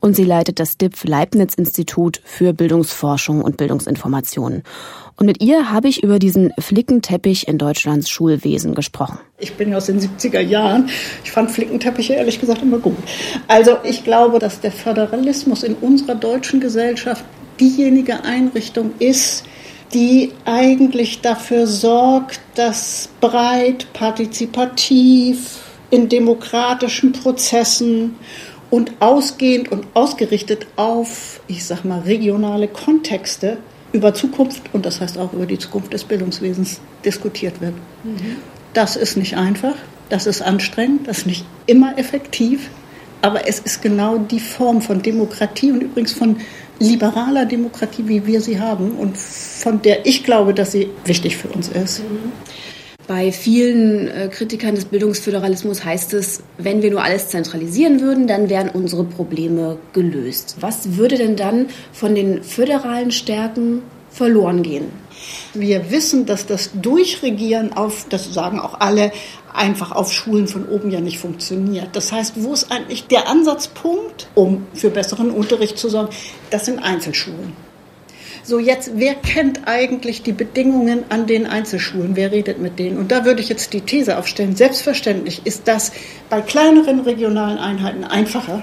und 0.00 0.16
sie 0.16 0.24
leitet 0.24 0.58
das 0.58 0.78
DIPF 0.78 1.04
Leibniz-Institut 1.04 2.22
für 2.24 2.54
Bildungsforschung 2.54 3.42
und 3.42 3.58
Bildungsinformation. 3.58 4.62
Und 5.18 5.26
mit 5.26 5.42
ihr 5.42 5.72
habe 5.72 5.88
ich 5.88 6.04
über 6.04 6.20
diesen 6.20 6.52
Flickenteppich 6.60 7.48
in 7.48 7.58
Deutschlands 7.58 8.08
Schulwesen 8.08 8.76
gesprochen. 8.76 9.18
Ich 9.38 9.54
bin 9.54 9.74
aus 9.74 9.86
den 9.86 9.98
70er 9.98 10.38
Jahren. 10.38 10.90
Ich 11.24 11.32
fand 11.32 11.50
Flickenteppiche 11.50 12.14
ehrlich 12.14 12.40
gesagt 12.40 12.62
immer 12.62 12.78
gut. 12.78 12.96
Also 13.48 13.78
ich 13.82 14.04
glaube, 14.04 14.38
dass 14.38 14.60
der 14.60 14.70
Föderalismus 14.70 15.64
in 15.64 15.74
unserer 15.74 16.14
deutschen 16.14 16.60
Gesellschaft 16.60 17.24
diejenige 17.58 18.22
Einrichtung 18.22 18.92
ist, 19.00 19.44
die 19.92 20.30
eigentlich 20.44 21.20
dafür 21.20 21.66
sorgt, 21.66 22.40
dass 22.54 23.08
breit, 23.20 23.92
partizipativ, 23.92 25.64
in 25.90 26.08
demokratischen 26.08 27.12
Prozessen 27.12 28.14
und 28.70 28.92
ausgehend 29.00 29.72
und 29.72 29.86
ausgerichtet 29.94 30.66
auf, 30.76 31.40
ich 31.48 31.64
sag 31.64 31.84
mal, 31.84 32.00
regionale 32.00 32.68
Kontexte 32.68 33.58
über 33.92 34.14
Zukunft 34.14 34.62
und 34.72 34.84
das 34.86 35.00
heißt 35.00 35.18
auch 35.18 35.32
über 35.32 35.46
die 35.46 35.58
Zukunft 35.58 35.92
des 35.92 36.04
Bildungswesens 36.04 36.80
diskutiert 37.04 37.60
wird. 37.60 37.74
Mhm. 38.04 38.36
Das 38.74 38.96
ist 38.96 39.16
nicht 39.16 39.36
einfach, 39.36 39.74
das 40.08 40.26
ist 40.26 40.42
anstrengend, 40.42 41.08
das 41.08 41.18
ist 41.18 41.26
nicht 41.26 41.44
immer 41.66 41.98
effektiv, 41.98 42.70
aber 43.22 43.48
es 43.48 43.58
ist 43.58 43.82
genau 43.82 44.18
die 44.18 44.40
Form 44.40 44.82
von 44.82 45.02
Demokratie 45.02 45.72
und 45.72 45.82
übrigens 45.82 46.12
von 46.12 46.36
liberaler 46.78 47.46
Demokratie, 47.46 48.06
wie 48.06 48.26
wir 48.26 48.40
sie 48.40 48.60
haben 48.60 48.92
und 48.92 49.16
von 49.16 49.82
der 49.82 50.06
ich 50.06 50.22
glaube, 50.22 50.54
dass 50.54 50.72
sie 50.72 50.90
wichtig 51.04 51.36
für 51.36 51.48
uns 51.48 51.68
ist. 51.68 52.00
Mhm. 52.00 52.32
Bei 53.08 53.32
vielen 53.32 54.06
äh, 54.08 54.28
Kritikern 54.28 54.74
des 54.74 54.84
Bildungsföderalismus 54.84 55.82
heißt 55.82 56.12
es, 56.12 56.42
wenn 56.58 56.82
wir 56.82 56.90
nur 56.90 57.02
alles 57.02 57.28
zentralisieren 57.28 58.02
würden, 58.02 58.26
dann 58.26 58.50
wären 58.50 58.68
unsere 58.68 59.02
Probleme 59.02 59.78
gelöst. 59.94 60.56
Was 60.60 60.98
würde 60.98 61.16
denn 61.16 61.34
dann 61.34 61.68
von 61.90 62.14
den 62.14 62.42
föderalen 62.42 63.10
Stärken 63.10 63.80
verloren 64.10 64.62
gehen? 64.62 64.92
Wir 65.54 65.90
wissen, 65.90 66.26
dass 66.26 66.44
das 66.44 66.70
Durchregieren 66.74 67.72
auf, 67.72 68.04
das 68.10 68.34
sagen 68.34 68.60
auch 68.60 68.78
alle, 68.78 69.10
einfach 69.54 69.92
auf 69.92 70.12
Schulen 70.12 70.46
von 70.46 70.68
oben 70.68 70.90
ja 70.90 71.00
nicht 71.00 71.18
funktioniert. 71.18 71.88
Das 71.94 72.12
heißt, 72.12 72.34
wo 72.36 72.52
ist 72.52 72.70
eigentlich 72.70 73.06
der 73.06 73.26
Ansatzpunkt, 73.26 74.28
um 74.34 74.66
für 74.74 74.90
besseren 74.90 75.30
Unterricht 75.30 75.78
zu 75.78 75.88
sorgen? 75.88 76.10
Das 76.50 76.66
sind 76.66 76.78
Einzelschulen. 76.80 77.67
So 78.48 78.58
jetzt, 78.58 78.92
wer 78.94 79.14
kennt 79.14 79.68
eigentlich 79.68 80.22
die 80.22 80.32
Bedingungen 80.32 81.04
an 81.10 81.26
den 81.26 81.46
Einzelschulen? 81.46 82.16
Wer 82.16 82.32
redet 82.32 82.58
mit 82.58 82.78
denen? 82.78 82.96
Und 82.96 83.12
da 83.12 83.26
würde 83.26 83.42
ich 83.42 83.50
jetzt 83.50 83.74
die 83.74 83.82
These 83.82 84.16
aufstellen, 84.16 84.56
selbstverständlich 84.56 85.42
ist 85.44 85.68
das 85.68 85.92
bei 86.30 86.40
kleineren 86.40 87.00
regionalen 87.00 87.58
Einheiten 87.58 88.04
einfacher. 88.04 88.62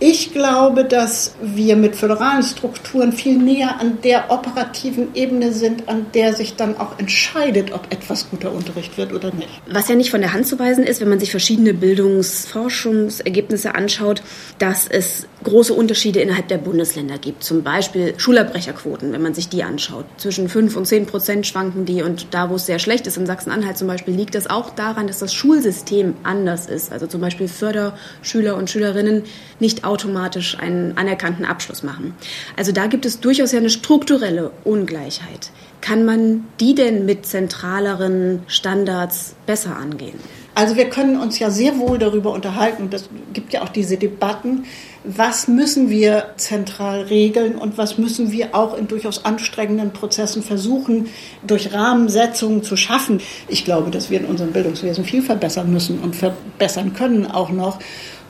Ich 0.00 0.32
glaube, 0.32 0.84
dass 0.84 1.34
wir 1.42 1.74
mit 1.74 1.96
föderalen 1.96 2.44
Strukturen 2.44 3.12
viel 3.12 3.36
näher 3.36 3.80
an 3.80 3.98
der 4.04 4.30
operativen 4.30 5.08
Ebene 5.14 5.52
sind, 5.52 5.88
an 5.88 6.06
der 6.14 6.34
sich 6.34 6.54
dann 6.54 6.76
auch 6.76 7.00
entscheidet, 7.00 7.72
ob 7.72 7.92
etwas 7.92 8.30
guter 8.30 8.52
Unterricht 8.52 8.96
wird 8.96 9.12
oder 9.12 9.34
nicht. 9.34 9.48
Was 9.68 9.88
ja 9.88 9.96
nicht 9.96 10.12
von 10.12 10.20
der 10.20 10.32
Hand 10.32 10.46
zu 10.46 10.56
weisen 10.60 10.84
ist, 10.84 11.00
wenn 11.00 11.08
man 11.08 11.18
sich 11.18 11.32
verschiedene 11.32 11.74
Bildungsforschungsergebnisse 11.74 13.74
anschaut, 13.74 14.22
dass 14.60 14.86
es 14.86 15.26
große 15.42 15.74
Unterschiede 15.74 16.20
innerhalb 16.20 16.46
der 16.46 16.58
Bundesländer 16.58 17.18
gibt. 17.18 17.42
Zum 17.42 17.64
Beispiel 17.64 18.14
Schulabbrecherquoten, 18.16 19.12
wenn 19.12 19.22
man 19.22 19.34
sich 19.34 19.48
die 19.48 19.64
anschaut. 19.64 20.04
Zwischen 20.16 20.48
5 20.48 20.76
und 20.76 20.86
10 20.86 21.06
Prozent 21.06 21.44
schwanken 21.46 21.86
die 21.86 22.02
und 22.02 22.32
da, 22.32 22.50
wo 22.50 22.54
es 22.54 22.66
sehr 22.66 22.78
schlecht 22.78 23.08
ist, 23.08 23.16
in 23.16 23.26
Sachsen-Anhalt 23.26 23.76
zum 23.76 23.88
Beispiel, 23.88 24.14
liegt 24.14 24.36
das 24.36 24.48
auch 24.48 24.70
daran, 24.70 25.08
dass 25.08 25.18
das 25.18 25.34
Schulsystem 25.34 26.14
anders 26.22 26.66
ist. 26.66 26.92
Also 26.92 27.08
zum 27.08 27.20
Beispiel 27.20 27.48
Förderschüler 27.48 28.56
und 28.56 28.70
Schülerinnen 28.70 29.24
nicht 29.60 29.84
automatisch 29.88 30.58
einen 30.58 30.96
anerkannten 30.96 31.44
Abschluss 31.44 31.82
machen. 31.82 32.14
Also 32.56 32.72
da 32.72 32.86
gibt 32.86 33.06
es 33.06 33.20
durchaus 33.20 33.52
ja 33.52 33.58
eine 33.58 33.70
strukturelle 33.70 34.50
Ungleichheit. 34.64 35.50
Kann 35.80 36.04
man 36.04 36.44
die 36.60 36.74
denn 36.74 37.06
mit 37.06 37.26
zentraleren 37.26 38.42
Standards 38.46 39.34
besser 39.46 39.76
angehen? 39.76 40.18
Also 40.54 40.74
wir 40.74 40.90
können 40.90 41.20
uns 41.20 41.38
ja 41.38 41.52
sehr 41.52 41.78
wohl 41.78 41.98
darüber 41.98 42.32
unterhalten, 42.32 42.90
das 42.90 43.08
gibt 43.32 43.52
ja 43.52 43.62
auch 43.62 43.68
diese 43.68 43.96
Debatten, 43.96 44.64
was 45.04 45.46
müssen 45.46 45.88
wir 45.88 46.30
zentral 46.36 47.02
regeln 47.02 47.54
und 47.54 47.78
was 47.78 47.96
müssen 47.96 48.32
wir 48.32 48.56
auch 48.56 48.76
in 48.76 48.88
durchaus 48.88 49.24
anstrengenden 49.24 49.92
Prozessen 49.92 50.42
versuchen, 50.42 51.06
durch 51.46 51.72
Rahmensetzungen 51.72 52.64
zu 52.64 52.76
schaffen. 52.76 53.20
Ich 53.46 53.64
glaube, 53.64 53.92
dass 53.92 54.10
wir 54.10 54.18
in 54.18 54.26
unserem 54.26 54.50
Bildungswesen 54.50 55.04
viel 55.04 55.22
verbessern 55.22 55.72
müssen 55.72 56.00
und 56.00 56.16
verbessern 56.16 56.92
können 56.92 57.26
auch 57.26 57.50
noch. 57.50 57.78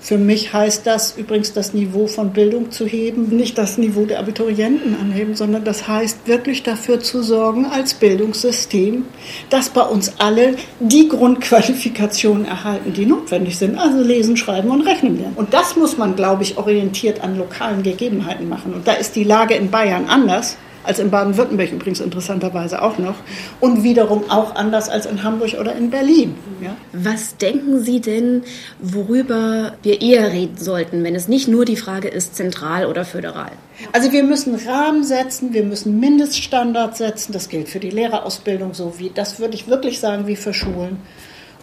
Für 0.00 0.17
mich 0.17 0.52
heißt 0.52 0.87
das 0.87 1.17
übrigens, 1.17 1.52
das 1.52 1.75
Niveau 1.75 2.07
von 2.07 2.33
Bildung 2.33 2.71
zu 2.71 2.87
heben, 2.87 3.28
nicht 3.37 3.59
das 3.59 3.78
Niveau 3.78 4.05
der 4.05 4.21
Abiturienten 4.21 4.97
anheben, 5.00 5.35
sondern 5.35 5.64
das 5.64 5.88
heißt 5.88 6.26
wirklich 6.26 6.62
dafür 6.62 7.00
zu 7.00 7.23
sorgen 7.23 7.67
als 7.67 7.95
Bildungssystem, 7.95 9.05
dass 9.50 9.71
bei 9.71 9.83
uns 9.83 10.12
alle 10.19 10.55
die 10.81 11.09
Grundqualifikationen 11.09 12.45
erhalten, 12.45 12.93
die 12.93 13.07
notwendig 13.07 13.59
sind. 13.59 13.76
Also 13.76 14.00
lesen, 14.00 14.37
schreiben 14.37 14.71
und 14.71 14.83
rechnen 14.83 15.19
lernen. 15.19 15.37
Und 15.37 15.52
das 15.52 15.76
muss 15.76 15.99
man, 15.99 16.14
glaube 16.14 16.45
ich, 16.45 16.57
orientiert 16.57 17.21
an 17.23 17.37
lokalen 17.37 17.83
Gegebenheiten 17.83 18.49
machen. 18.49 18.75
Und 18.75 18.87
da 18.87 18.93
ist 18.93 19.17
die 19.17 19.25
Lage 19.25 19.55
in 19.55 19.71
Bayern 19.71 20.07
anders 20.09 20.57
als 20.88 20.99
in 20.99 21.11
Baden-Württemberg 21.11 21.71
übrigens 21.71 22.00
interessanterweise 22.00 22.80
auch 22.80 22.97
noch 22.99 23.16
und 23.61 23.83
wiederum 23.83 24.30
auch 24.30 24.54
anders 24.54 24.88
als 24.88 25.04
in 25.04 25.23
Hamburg 25.23 25.54
oder 25.61 25.76
in 25.76 25.90
Berlin. 25.90 26.35
Ja? 26.62 26.75
Was 26.92 27.37
denken 27.37 27.80
Sie 27.83 28.00
denn, 28.00 28.42
worüber 28.80 29.75
wir 29.83 30.00
eher 30.00 30.33
reden 30.33 30.57
sollten, 30.57 31.04
wenn 31.04 31.14
es 31.14 31.28
nicht 31.28 31.47
nur 31.47 31.66
die 31.66 31.76
Frage 31.76 32.09
ist, 32.09 32.37
zentral 32.37 32.87
oder 32.87 33.04
föderal? 33.04 33.52
Also 33.92 34.12
wir 34.12 34.25
müssen 34.25 34.54
Rahmen 34.54 35.04
setzen, 35.04 35.52
wir 35.52 35.62
müssen 35.62 36.00
Mindeststandards 36.00 36.99
setzen. 36.99 37.33
Das 37.33 37.50
gilt 37.50 37.68
für 37.68 37.80
die 37.80 37.90
Lehrerausbildung 37.90 38.73
so 38.73 38.95
wie, 38.99 39.11
das 39.14 39.38
würde 39.38 39.54
ich 39.54 39.68
wirklich 39.68 40.00
sagen, 40.00 40.26
wie 40.26 40.37
für 40.37 40.54
Schulen. 40.54 40.97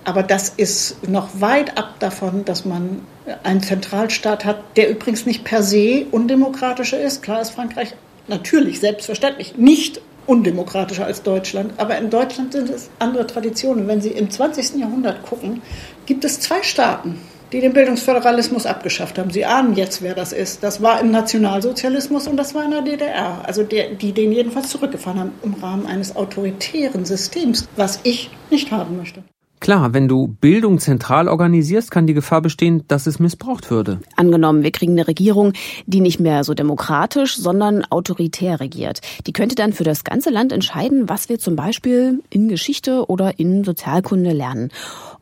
Aber 0.03 0.22
das 0.22 0.50
ist 0.50 1.10
noch 1.10 1.41
weit 1.41 1.79
ab 1.79 1.96
davon, 2.00 2.46
dass 2.46 2.63
man 2.63 3.01
einen 3.41 3.63
Zentralstaat 3.63 4.46
hat, 4.46 4.60
der 4.77 4.91
übrigens 4.91 5.25
nicht 5.25 5.44
per 5.44 5.63
se 5.63 6.05
undemokratischer 6.12 7.01
ist. 7.01 7.24
Klar 7.24 7.41
ist 7.41 7.50
Frankreich 7.50 7.96
natürlich, 8.27 8.79
selbstverständlich, 8.79 9.58
nicht 9.58 10.01
undemokratischer 10.27 11.05
als 11.05 11.24
Deutschland. 11.24 11.74
Aber 11.77 11.98
in 11.98 12.10
Deutschland 12.10 12.53
sind 12.53 12.70
es 12.70 12.89
andere 13.00 13.27
Traditionen. 13.27 13.88
Wenn 13.88 14.01
Sie 14.01 14.10
im 14.10 14.29
20. 14.29 14.75
Jahrhundert 14.75 15.24
gucken, 15.24 15.62
gibt 16.05 16.25
es 16.25 16.39
zwei 16.39 16.63
Staaten, 16.63 17.20
die 17.51 17.60
den 17.60 17.74
Bildungsföderalismus 17.74 18.65
abgeschafft 18.65 19.17
haben. 19.20 19.29
Sie 19.29 19.46
ahnen 19.46 19.75
jetzt, 19.75 20.01
wer 20.01 20.15
das 20.15 20.34
ist. 20.34 20.63
Das 20.63 20.82
war 20.82 21.00
im 21.00 21.12
Nationalsozialismus 21.12 22.27
und 22.27 22.38
das 22.38 22.55
war 22.55 22.65
in 22.65 22.72
der 22.72 22.82
DDR. 22.82 23.41
Also 23.46 23.63
der, 23.63 23.89
die 23.89 24.12
den 24.13 24.32
jedenfalls 24.32 24.70
zurückgefahren 24.70 25.20
haben 25.20 25.32
im 25.44 25.53
Rahmen 25.55 25.86
eines 25.86 26.15
autoritären 26.15 27.05
Systems, 27.05 27.67
was 27.75 28.00
ich 28.03 28.29
nicht 28.50 28.72
haben 28.72 28.98
möchte. 28.98 29.24
Klar, 29.65 29.95
wenn 29.95 30.07
du 30.07 30.27
Bildung 30.27 30.77
zentral 30.77 31.27
organisierst, 31.27 31.89
kann 31.89 32.05
die 32.05 32.13
Gefahr 32.13 32.39
bestehen, 32.39 32.84
dass 32.88 33.07
es 33.07 33.17
missbraucht 33.17 33.72
würde. 33.72 34.00
Angenommen, 34.15 34.62
wir 34.62 34.69
kriegen 34.69 34.91
eine 34.91 35.07
Regierung, 35.07 35.53
die 35.88 36.01
nicht 36.01 36.19
mehr 36.19 36.43
so 36.43 36.53
demokratisch, 36.53 37.36
sondern 37.36 37.84
autoritär 37.86 38.60
regiert. 38.60 39.01
Die 39.25 39.34
könnte 39.34 39.55
dann 39.55 39.74
für 39.74 39.84
das 39.84 40.03
ganze 40.03 40.29
Land 40.29 40.51
entscheiden, 40.51 41.10
was 41.10 41.29
wir 41.29 41.39
zum 41.39 41.55
Beispiel 41.55 42.22
in 42.29 42.48
Geschichte 42.48 43.10
oder 43.10 43.39
in 43.39 43.63
Sozialkunde 43.63 44.34
lernen. 44.34 44.69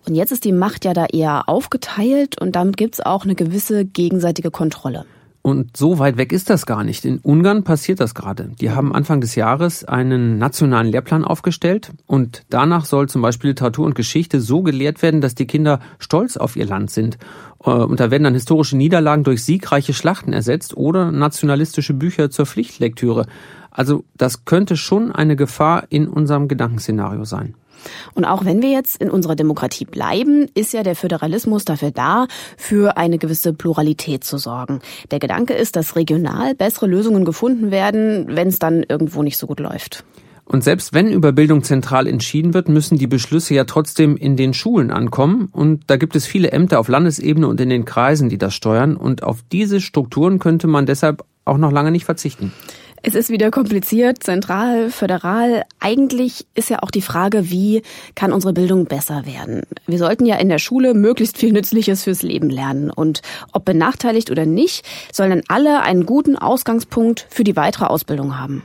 Und 0.05 0.15
jetzt 0.15 0.33
ist 0.33 0.43
die 0.43 0.51
Macht 0.51 0.83
ja 0.83 0.91
da 0.91 1.05
eher 1.05 1.47
aufgeteilt 1.47 2.41
und 2.41 2.53
damit 2.57 2.75
gibt 2.75 2.95
es 2.95 2.99
auch 2.99 3.23
eine 3.23 3.35
gewisse 3.35 3.85
gegenseitige 3.85 4.51
Kontrolle. 4.51 5.05
Und 5.45 5.75
so 5.75 5.99
weit 5.99 6.15
weg 6.15 6.31
ist 6.31 6.49
das 6.49 6.65
gar 6.65 6.85
nicht. 6.85 7.03
In 7.03 7.19
Ungarn 7.19 7.65
passiert 7.65 7.99
das 7.99 8.15
gerade. 8.15 8.51
Die 8.61 8.71
haben 8.71 8.95
Anfang 8.95 9.19
des 9.19 9.35
Jahres 9.35 9.83
einen 9.83 10.37
nationalen 10.37 10.87
Lehrplan 10.87 11.25
aufgestellt 11.25 11.91
und 12.07 12.43
danach 12.49 12.85
soll 12.85 13.09
zum 13.09 13.21
Beispiel 13.21 13.49
Literatur 13.49 13.85
und 13.85 13.93
Geschichte 13.93 14.39
so 14.39 14.61
gelehrt 14.61 15.01
werden, 15.01 15.19
dass 15.19 15.35
die 15.35 15.45
Kinder 15.45 15.81
stolz 15.99 16.37
auf 16.37 16.55
ihr 16.55 16.65
Land 16.65 16.91
sind. 16.91 17.17
Äh, 17.61 17.71
und 17.71 17.99
da 17.99 18.09
werden 18.09 18.23
dann 18.23 18.35
historische 18.35 18.77
Niederlagen 18.77 19.25
durch 19.25 19.43
siegreiche 19.43 19.93
Schlachten 19.93 20.31
ersetzt 20.31 20.77
oder 20.77 21.11
nationalistische 21.11 21.93
Bücher 21.93 22.29
zur 22.29 22.45
Pflichtlektüre. 22.45 23.25
Also 23.73 24.03
das 24.15 24.45
könnte 24.45 24.77
schon 24.77 25.11
eine 25.11 25.35
Gefahr 25.35 25.85
in 25.89 26.07
unserem 26.07 26.47
Gedankenszenario 26.47 27.25
sein. 27.25 27.55
Und 28.13 28.23
auch 28.23 28.45
wenn 28.45 28.61
wir 28.61 28.69
jetzt 28.69 29.01
in 29.01 29.09
unserer 29.09 29.35
Demokratie 29.35 29.85
bleiben, 29.85 30.47
ist 30.53 30.73
ja 30.73 30.83
der 30.83 30.95
Föderalismus 30.95 31.65
dafür 31.65 31.91
da, 31.91 32.27
für 32.57 32.97
eine 32.97 33.17
gewisse 33.17 33.53
Pluralität 33.53 34.23
zu 34.23 34.37
sorgen. 34.37 34.79
Der 35.11 35.19
Gedanke 35.19 35.53
ist, 35.53 35.75
dass 35.75 35.95
regional 35.95 36.55
bessere 36.55 36.87
Lösungen 36.87 37.25
gefunden 37.25 37.71
werden, 37.71 38.27
wenn 38.29 38.47
es 38.47 38.59
dann 38.59 38.83
irgendwo 38.87 39.23
nicht 39.23 39.37
so 39.37 39.47
gut 39.47 39.59
läuft. 39.59 40.05
Und 40.45 40.63
selbst 40.63 40.93
wenn 40.93 41.11
über 41.11 41.31
Bildung 41.31 41.63
zentral 41.63 42.05
entschieden 42.05 42.53
wird, 42.53 42.67
müssen 42.67 42.97
die 42.97 43.07
Beschlüsse 43.07 43.53
ja 43.53 43.63
trotzdem 43.63 44.17
in 44.17 44.35
den 44.35 44.53
Schulen 44.53 44.91
ankommen. 44.91 45.47
Und 45.51 45.83
da 45.87 45.95
gibt 45.95 46.17
es 46.17 46.25
viele 46.25 46.51
Ämter 46.51 46.79
auf 46.79 46.89
Landesebene 46.89 47.47
und 47.47 47.61
in 47.61 47.69
den 47.69 47.85
Kreisen, 47.85 48.27
die 48.27 48.37
das 48.37 48.53
steuern. 48.53 48.97
Und 48.97 49.23
auf 49.23 49.39
diese 49.51 49.79
Strukturen 49.79 50.39
könnte 50.39 50.67
man 50.67 50.85
deshalb 50.85 51.23
auch 51.45 51.57
noch 51.57 51.71
lange 51.71 51.91
nicht 51.91 52.05
verzichten. 52.05 52.51
Es 53.05 53.15
ist 53.15 53.29
wieder 53.29 53.51
kompliziert, 53.51 54.23
zentral, 54.23 54.89
föderal. 54.89 55.65
Eigentlich 55.81 56.47
ist 56.55 56.69
ja 56.69 56.81
auch 56.81 56.89
die 56.89 57.01
Frage, 57.01 57.49
wie 57.49 57.81
kann 58.15 58.31
unsere 58.31 58.53
Bildung 58.53 58.85
besser 58.85 59.25
werden? 59.25 59.63
Wir 59.87 59.97
sollten 59.97 60.25
ja 60.25 60.37
in 60.37 60.47
der 60.47 60.57
Schule 60.57 60.93
möglichst 60.93 61.37
viel 61.37 61.51
Nützliches 61.51 62.05
fürs 62.05 62.23
Leben 62.23 62.49
lernen. 62.49 62.89
Und 62.89 63.21
ob 63.51 63.65
benachteiligt 63.65 64.31
oder 64.31 64.45
nicht, 64.45 64.85
sollen 65.11 65.31
dann 65.31 65.43
alle 65.49 65.81
einen 65.81 66.05
guten 66.05 66.37
Ausgangspunkt 66.37 67.27
für 67.29 67.43
die 67.43 67.57
weitere 67.57 67.87
Ausbildung 67.87 68.39
haben. 68.39 68.63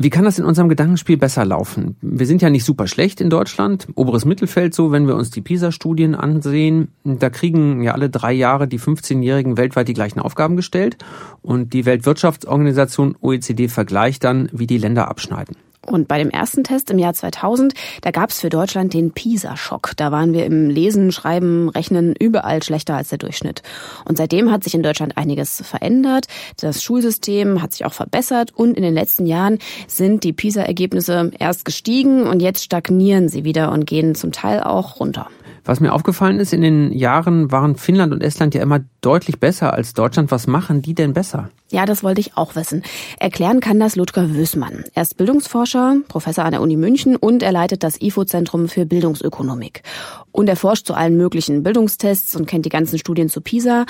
Wie 0.00 0.10
kann 0.10 0.24
das 0.24 0.38
in 0.38 0.44
unserem 0.44 0.68
Gedankenspiel 0.68 1.16
besser 1.16 1.44
laufen? 1.44 1.96
Wir 2.00 2.24
sind 2.24 2.40
ja 2.40 2.50
nicht 2.50 2.64
super 2.64 2.86
schlecht 2.86 3.20
in 3.20 3.30
Deutschland, 3.30 3.88
oberes 3.96 4.24
Mittelfeld 4.24 4.72
so, 4.72 4.92
wenn 4.92 5.08
wir 5.08 5.16
uns 5.16 5.32
die 5.32 5.40
PISA-Studien 5.40 6.14
ansehen. 6.14 6.92
Da 7.02 7.30
kriegen 7.30 7.82
ja 7.82 7.94
alle 7.94 8.08
drei 8.08 8.32
Jahre 8.32 8.68
die 8.68 8.78
15-Jährigen 8.78 9.56
weltweit 9.56 9.88
die 9.88 9.94
gleichen 9.94 10.20
Aufgaben 10.20 10.54
gestellt 10.54 10.98
und 11.42 11.72
die 11.72 11.84
Weltwirtschaftsorganisation 11.84 13.16
OECD 13.20 13.66
vergleicht 13.66 14.22
dann, 14.22 14.48
wie 14.52 14.68
die 14.68 14.78
Länder 14.78 15.08
abschneiden. 15.08 15.56
Und 15.88 16.06
bei 16.06 16.18
dem 16.18 16.30
ersten 16.30 16.64
Test 16.64 16.90
im 16.90 16.98
Jahr 16.98 17.14
2000, 17.14 17.72
da 18.02 18.10
gab 18.10 18.30
es 18.30 18.40
für 18.40 18.50
Deutschland 18.50 18.92
den 18.92 19.12
PISA-Schock. 19.12 19.92
Da 19.96 20.12
waren 20.12 20.32
wir 20.32 20.44
im 20.44 20.68
Lesen, 20.68 21.12
Schreiben, 21.12 21.70
Rechnen 21.70 22.14
überall 22.14 22.62
schlechter 22.62 22.94
als 22.94 23.08
der 23.08 23.18
Durchschnitt. 23.18 23.62
Und 24.04 24.18
seitdem 24.18 24.50
hat 24.50 24.64
sich 24.64 24.74
in 24.74 24.82
Deutschland 24.82 25.16
einiges 25.16 25.62
verändert. 25.64 26.26
Das 26.60 26.82
Schulsystem 26.82 27.62
hat 27.62 27.72
sich 27.72 27.86
auch 27.86 27.94
verbessert 27.94 28.52
und 28.54 28.76
in 28.76 28.82
den 28.82 28.94
letzten 28.94 29.26
Jahren 29.26 29.58
sind 29.86 30.24
die 30.24 30.32
PISA-Ergebnisse 30.32 31.30
erst 31.38 31.64
gestiegen 31.64 32.26
und 32.26 32.40
jetzt 32.40 32.64
stagnieren 32.64 33.28
sie 33.28 33.44
wieder 33.44 33.72
und 33.72 33.86
gehen 33.86 34.14
zum 34.14 34.32
Teil 34.32 34.62
auch 34.62 35.00
runter. 35.00 35.28
Was 35.68 35.80
mir 35.80 35.92
aufgefallen 35.92 36.40
ist, 36.40 36.54
in 36.54 36.62
den 36.62 36.92
Jahren 36.94 37.52
waren 37.52 37.76
Finnland 37.76 38.14
und 38.14 38.22
Estland 38.22 38.54
ja 38.54 38.62
immer 38.62 38.80
deutlich 39.02 39.38
besser 39.38 39.74
als 39.74 39.92
Deutschland. 39.92 40.30
Was 40.30 40.46
machen 40.46 40.80
die 40.80 40.94
denn 40.94 41.12
besser? 41.12 41.50
Ja, 41.70 41.84
das 41.84 42.02
wollte 42.02 42.22
ich 42.22 42.38
auch 42.38 42.56
wissen. 42.56 42.82
Erklären 43.18 43.60
kann 43.60 43.78
das 43.78 43.94
Ludger 43.94 44.34
Wößmann. 44.34 44.84
Er 44.94 45.02
ist 45.02 45.18
Bildungsforscher, 45.18 45.96
Professor 46.08 46.46
an 46.46 46.52
der 46.52 46.62
Uni 46.62 46.78
München 46.78 47.16
und 47.16 47.42
er 47.42 47.52
leitet 47.52 47.82
das 47.82 48.00
IFO-Zentrum 48.00 48.70
für 48.70 48.86
Bildungsökonomik. 48.86 49.82
Und 50.32 50.48
er 50.48 50.56
forscht 50.56 50.86
zu 50.86 50.94
allen 50.94 51.16
möglichen 51.16 51.62
Bildungstests 51.62 52.36
und 52.36 52.46
kennt 52.46 52.64
die 52.64 52.70
ganzen 52.70 52.98
Studien 52.98 53.28
zu 53.28 53.40
PISA. 53.40 53.86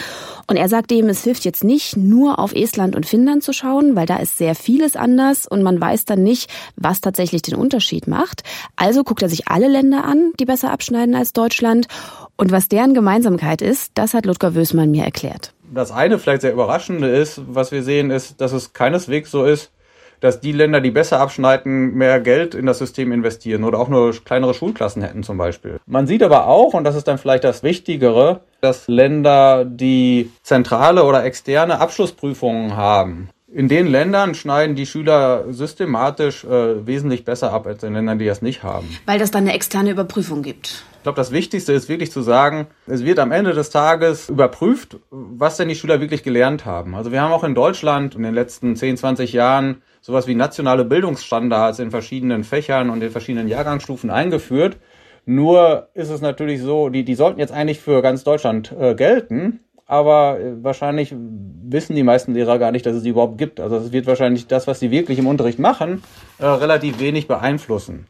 Und 0.47 0.57
er 0.57 0.69
sagt 0.69 0.93
eben, 0.93 1.09
es 1.09 1.25
hilft 1.25 1.45
jetzt 1.45 1.65
nicht 1.65 1.97
nur 1.97 2.39
auf 2.39 2.55
Estland 2.55 2.97
und 2.97 3.07
Finnland 3.07 3.43
zu 3.43 3.53
schauen, 3.53 3.97
weil 3.97 4.07
da 4.07 4.17
ist 4.17 4.39
sehr 4.39 4.55
vieles 4.55 4.97
anders 4.97 5.47
und 5.47 5.63
man 5.63 5.81
weiß 5.81 6.05
dann 6.05 6.23
nicht, 6.23 6.51
was 6.77 7.01
tatsächlich 7.01 7.43
den 7.43 7.55
Unterschied 7.55 8.07
macht. 8.07 8.43
Also 8.77 9.05
guckt 9.05 9.23
er 9.23 9.29
sich 9.29 9.49
alle 9.49 9.69
Länder 9.69 10.05
an, 10.05 10.33
die 10.39 10.45
besser 10.45 10.71
abschneiden 10.71 11.15
als 11.15 11.33
Deutschland. 11.33 11.89
Und 12.37 12.53
was 12.53 12.69
deren 12.69 12.95
Gemeinsamkeit 12.95 13.63
ist, 13.63 13.93
das 13.95 14.15
hat 14.15 14.27
Ludger 14.27 14.55
Wößmann 14.55 14.91
mir 14.91 15.05
erklärt. 15.05 15.53
Das 15.75 15.91
eine 15.91 16.19
vielleicht 16.19 16.43
sehr 16.43 16.53
überraschende 16.53 17.09
ist, 17.09 17.43
was 17.47 17.73
wir 17.73 17.83
sehen, 17.83 18.11
ist, 18.11 18.41
dass 18.41 18.53
es 18.53 18.73
keineswegs 18.73 19.31
so 19.31 19.45
ist, 19.45 19.71
dass 20.21 20.41
die 20.41 20.53
Länder, 20.53 20.81
die 20.81 20.91
besser 20.91 21.21
abschneiden, 21.21 21.95
mehr 21.95 22.21
Geld 22.21 22.55
in 22.55 22.67
das 22.67 22.79
System 22.79 23.13
investieren 23.13 23.65
oder 23.65 23.79
auch 23.79 23.89
nur 23.89 24.13
kleinere 24.25 24.55
Schulklassen 24.55 25.03
hätten 25.03 25.23
zum 25.23 25.39
Beispiel. 25.39 25.79
Man 25.87 26.07
sieht 26.07 26.23
aber 26.23 26.47
auch, 26.47 26.75
und 26.75 26.85
das 26.85 26.97
ist 26.97 27.09
dann 27.09 27.19
vielleicht 27.19 27.45
das 27.45 27.63
Wichtigere, 27.63 28.41
dass 28.61 28.89
Länder, 28.89 29.65
die 29.65 30.31
zentrale 30.43 31.05
oder 31.05 31.25
externe 31.25 31.81
Abschlussprüfungen 31.81 32.77
haben, 32.77 33.31
in 33.51 33.69
den 33.69 33.87
Ländern 33.87 34.35
schneiden 34.35 34.77
die 34.77 34.87
Schüler 34.87 35.45
systematisch 35.53 36.45
äh, 36.45 36.87
wesentlich 36.87 37.25
besser 37.25 37.53
ab 37.53 37.67
als 37.67 37.83
in 37.83 37.95
Ländern, 37.95 38.19
die 38.19 38.27
das 38.27 38.43
nicht 38.43 38.63
haben. 38.63 38.89
Weil 39.07 39.19
das 39.19 39.31
dann 39.31 39.45
eine 39.45 39.55
externe 39.55 39.91
Überprüfung 39.91 40.43
gibt. 40.43 40.85
Ich 40.97 41.03
glaube, 41.03 41.17
das 41.17 41.33
Wichtigste 41.33 41.73
ist 41.73 41.89
wirklich 41.89 42.13
zu 42.13 42.21
sagen, 42.21 42.67
es 42.87 43.05
wird 43.05 43.19
am 43.19 43.33
Ende 43.33 43.55
des 43.55 43.71
Tages 43.71 44.29
überprüft, 44.29 44.99
was 45.11 45.57
denn 45.57 45.69
die 45.69 45.75
Schüler 45.75 46.01
wirklich 46.01 46.23
gelernt 46.23 46.67
haben. 46.67 46.95
Also 46.95 47.11
wir 47.11 47.23
haben 47.23 47.33
auch 47.33 47.45
in 47.45 47.55
Deutschland 47.55 48.15
in 48.15 48.23
den 48.23 48.35
letzten 48.35 48.77
10, 48.77 48.99
20 48.99 49.33
Jahren 49.33 49.83
sowas 50.03 50.27
wie 50.27 50.35
nationale 50.35 50.85
Bildungsstandards 50.85 51.79
in 51.79 51.91
verschiedenen 51.91 52.45
Fächern 52.45 52.91
und 52.91 53.03
in 53.03 53.11
verschiedenen 53.11 53.49
Jahrgangsstufen 53.49 54.11
eingeführt. 54.11 54.77
Nur 55.25 55.89
ist 55.95 56.11
es 56.11 56.21
natürlich 56.21 56.61
so, 56.61 56.91
die, 56.91 57.05
die 57.05 57.15
sollten 57.15 57.41
jetzt 57.41 57.53
eigentlich 57.53 57.81
für 57.81 58.03
ganz 58.03 58.25
Deutschland 58.25 58.73
äh, 58.79 58.95
gelten, 58.95 59.61
aber 59.89 60.39
äh, 60.39 60.63
wahrscheinlich 60.63 61.13
wissen 61.17 61.97
die 61.97 62.05
meisten 62.05 62.35
Lehrer 62.35 62.59
gar 62.59 62.71
nicht, 62.71 62.87
dass 62.87 62.95
es 62.95 63.03
sie 63.03 63.09
überhaupt 63.09 63.39
gibt. 63.39 63.59
Also 63.59 63.77
es 63.77 63.91
wird 63.91 64.07
wahrscheinlich 64.07 64.47
das, 64.47 64.67
was 64.67 64.79
sie 64.79 64.91
wirklich 64.91 65.19
im 65.19 65.27
Unterricht 65.27 65.59
machen, 65.59 66.05
äh, 66.39 66.47
relativ 66.47 67.01
wenig 67.01 67.27
beeinflussen. 67.27 68.07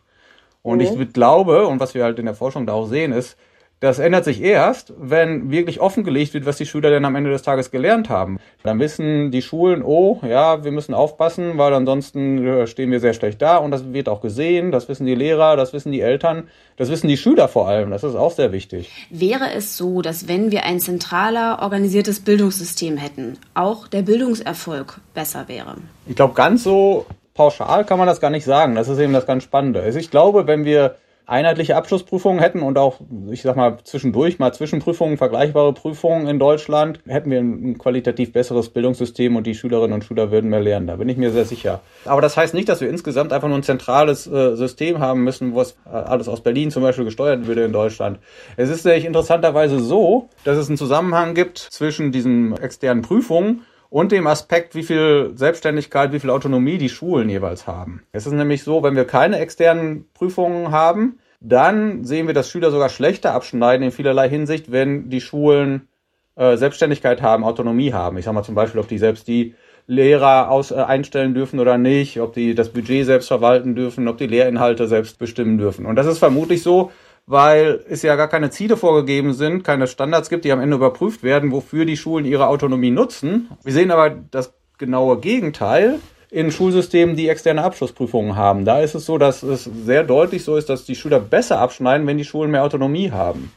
Und 0.62 0.78
mhm. 0.78 1.00
ich 1.00 1.12
glaube, 1.12 1.66
und 1.68 1.78
was 1.78 1.94
wir 1.94 2.02
halt 2.02 2.18
in 2.18 2.26
der 2.26 2.34
Forschung 2.34 2.66
da 2.66 2.72
auch 2.74 2.86
sehen, 2.86 3.12
ist, 3.12 3.38
das 3.80 4.00
ändert 4.00 4.24
sich 4.24 4.42
erst, 4.42 4.92
wenn 4.98 5.52
wirklich 5.52 5.80
offengelegt 5.80 6.34
wird, 6.34 6.46
was 6.46 6.56
die 6.56 6.66
Schüler 6.66 6.90
denn 6.90 7.04
am 7.04 7.14
Ende 7.14 7.30
des 7.30 7.42
Tages 7.42 7.70
gelernt 7.70 8.08
haben. 8.08 8.38
Dann 8.64 8.80
wissen 8.80 9.30
die 9.30 9.40
Schulen, 9.40 9.82
oh, 9.84 10.20
ja, 10.26 10.64
wir 10.64 10.72
müssen 10.72 10.94
aufpassen, 10.94 11.58
weil 11.58 11.72
ansonsten 11.72 12.44
äh, 12.44 12.66
stehen 12.66 12.90
wir 12.90 12.98
sehr 12.98 13.14
schlecht 13.14 13.40
da. 13.40 13.58
Und 13.58 13.70
das 13.70 13.92
wird 13.92 14.08
auch 14.08 14.20
gesehen, 14.20 14.72
das 14.72 14.88
wissen 14.88 15.06
die 15.06 15.14
Lehrer, 15.14 15.56
das 15.56 15.72
wissen 15.72 15.92
die 15.92 16.00
Eltern, 16.00 16.48
das 16.76 16.90
wissen 16.90 17.06
die 17.06 17.16
Schüler 17.16 17.46
vor 17.46 17.68
allem. 17.68 17.90
Das 17.90 18.02
ist 18.02 18.16
auch 18.16 18.32
sehr 18.32 18.50
wichtig. 18.50 18.90
Wäre 19.10 19.52
es 19.54 19.76
so, 19.76 20.02
dass 20.02 20.26
wenn 20.26 20.50
wir 20.50 20.64
ein 20.64 20.80
zentraler 20.80 21.60
organisiertes 21.62 22.18
Bildungssystem 22.20 22.96
hätten, 22.96 23.38
auch 23.54 23.86
der 23.86 24.02
Bildungserfolg 24.02 25.00
besser 25.14 25.46
wäre? 25.46 25.76
Ich 26.06 26.16
glaube, 26.16 26.34
ganz 26.34 26.64
so 26.64 27.06
pauschal 27.34 27.84
kann 27.84 27.98
man 27.98 28.08
das 28.08 28.20
gar 28.20 28.30
nicht 28.30 28.44
sagen. 28.44 28.74
Das 28.74 28.88
ist 28.88 28.98
eben 28.98 29.12
das 29.12 29.24
ganz 29.24 29.44
Spannende. 29.44 29.80
Also 29.82 30.00
ich 30.00 30.10
glaube, 30.10 30.48
wenn 30.48 30.64
wir 30.64 30.96
einheitliche 31.28 31.76
Abschlussprüfungen 31.76 32.40
hätten 32.40 32.62
und 32.62 32.78
auch, 32.78 33.00
ich 33.30 33.42
sag 33.42 33.54
mal, 33.54 33.76
zwischendurch 33.84 34.38
mal 34.38 34.52
Zwischenprüfungen, 34.52 35.18
vergleichbare 35.18 35.74
Prüfungen 35.74 36.26
in 36.26 36.38
Deutschland, 36.38 37.00
hätten 37.06 37.30
wir 37.30 37.38
ein 37.38 37.76
qualitativ 37.76 38.32
besseres 38.32 38.70
Bildungssystem 38.70 39.36
und 39.36 39.46
die 39.46 39.54
Schülerinnen 39.54 39.92
und 39.92 40.04
Schüler 40.04 40.30
würden 40.30 40.48
mehr 40.48 40.60
lernen. 40.60 40.86
Da 40.86 40.96
bin 40.96 41.08
ich 41.08 41.18
mir 41.18 41.30
sehr 41.30 41.44
sicher. 41.44 41.82
Aber 42.06 42.22
das 42.22 42.38
heißt 42.38 42.54
nicht, 42.54 42.68
dass 42.68 42.80
wir 42.80 42.88
insgesamt 42.88 43.34
einfach 43.34 43.48
nur 43.48 43.58
ein 43.58 43.62
zentrales 43.62 44.26
äh, 44.26 44.56
System 44.56 45.00
haben 45.00 45.22
müssen, 45.22 45.54
was 45.54 45.72
äh, 45.84 45.90
alles 45.90 46.28
aus 46.28 46.40
Berlin 46.40 46.70
zum 46.70 46.82
Beispiel 46.82 47.04
gesteuert 47.04 47.46
würde 47.46 47.64
in 47.64 47.72
Deutschland. 47.72 48.18
Es 48.56 48.70
ist 48.70 48.86
nämlich 48.86 49.04
interessanterweise 49.04 49.80
so, 49.80 50.30
dass 50.44 50.56
es 50.56 50.68
einen 50.68 50.78
Zusammenhang 50.78 51.34
gibt 51.34 51.58
zwischen 51.58 52.10
diesen 52.10 52.56
externen 52.56 53.02
Prüfungen 53.02 53.66
und 53.90 54.12
dem 54.12 54.26
Aspekt, 54.26 54.74
wie 54.74 54.82
viel 54.82 55.32
Selbstständigkeit, 55.34 56.12
wie 56.12 56.20
viel 56.20 56.30
Autonomie 56.30 56.78
die 56.78 56.88
Schulen 56.88 57.28
jeweils 57.28 57.66
haben. 57.66 58.02
Es 58.12 58.26
ist 58.26 58.32
nämlich 58.32 58.62
so, 58.62 58.82
wenn 58.82 58.96
wir 58.96 59.04
keine 59.04 59.38
externen 59.38 60.06
Prüfungen 60.14 60.70
haben, 60.70 61.18
dann 61.40 62.04
sehen 62.04 62.26
wir, 62.26 62.34
dass 62.34 62.50
Schüler 62.50 62.70
sogar 62.70 62.88
schlechter 62.88 63.32
abschneiden 63.32 63.84
in 63.84 63.92
vielerlei 63.92 64.28
Hinsicht, 64.28 64.72
wenn 64.72 65.08
die 65.08 65.20
Schulen 65.20 65.88
äh, 66.36 66.56
Selbstständigkeit 66.56 67.22
haben, 67.22 67.44
Autonomie 67.44 67.92
haben. 67.92 68.18
Ich 68.18 68.24
sage 68.24 68.34
mal 68.34 68.42
zum 68.42 68.54
Beispiel, 68.54 68.80
ob 68.80 68.88
die 68.88 68.98
selbst 68.98 69.28
die 69.28 69.54
Lehrer 69.86 70.50
aus, 70.50 70.70
äh, 70.70 70.74
einstellen 70.74 71.34
dürfen 71.34 71.60
oder 71.60 71.78
nicht, 71.78 72.20
ob 72.20 72.34
die 72.34 72.54
das 72.54 72.70
Budget 72.70 73.06
selbst 73.06 73.28
verwalten 73.28 73.74
dürfen, 73.74 74.06
ob 74.08 74.18
die 74.18 74.26
Lehrinhalte 74.26 74.86
selbst 74.86 75.18
bestimmen 75.18 75.58
dürfen. 75.58 75.86
Und 75.86 75.96
das 75.96 76.06
ist 76.06 76.18
vermutlich 76.18 76.62
so, 76.62 76.90
weil 77.28 77.84
es 77.90 78.00
ja 78.00 78.16
gar 78.16 78.28
keine 78.28 78.48
Ziele 78.48 78.78
vorgegeben 78.78 79.34
sind, 79.34 79.62
keine 79.62 79.86
Standards 79.86 80.30
gibt, 80.30 80.46
die 80.46 80.52
am 80.52 80.60
Ende 80.60 80.76
überprüft 80.76 81.22
werden, 81.22 81.52
wofür 81.52 81.84
die 81.84 81.98
Schulen 81.98 82.24
ihre 82.24 82.48
Autonomie 82.48 82.90
nutzen. 82.90 83.50
Wir 83.62 83.74
sehen 83.74 83.90
aber 83.90 84.16
das 84.30 84.54
genaue 84.78 85.20
Gegenteil 85.20 86.00
in 86.30 86.50
Schulsystemen, 86.50 87.16
die 87.16 87.28
externe 87.28 87.62
Abschlussprüfungen 87.64 88.34
haben. 88.34 88.64
Da 88.64 88.80
ist 88.80 88.94
es 88.94 89.04
so, 89.04 89.18
dass 89.18 89.42
es 89.42 89.64
sehr 89.64 90.04
deutlich 90.04 90.42
so 90.42 90.56
ist, 90.56 90.70
dass 90.70 90.86
die 90.86 90.94
Schüler 90.94 91.20
besser 91.20 91.58
abschneiden, 91.60 92.06
wenn 92.06 92.16
die 92.16 92.24
Schulen 92.24 92.50
mehr 92.50 92.64
Autonomie 92.64 93.10
haben. 93.10 93.52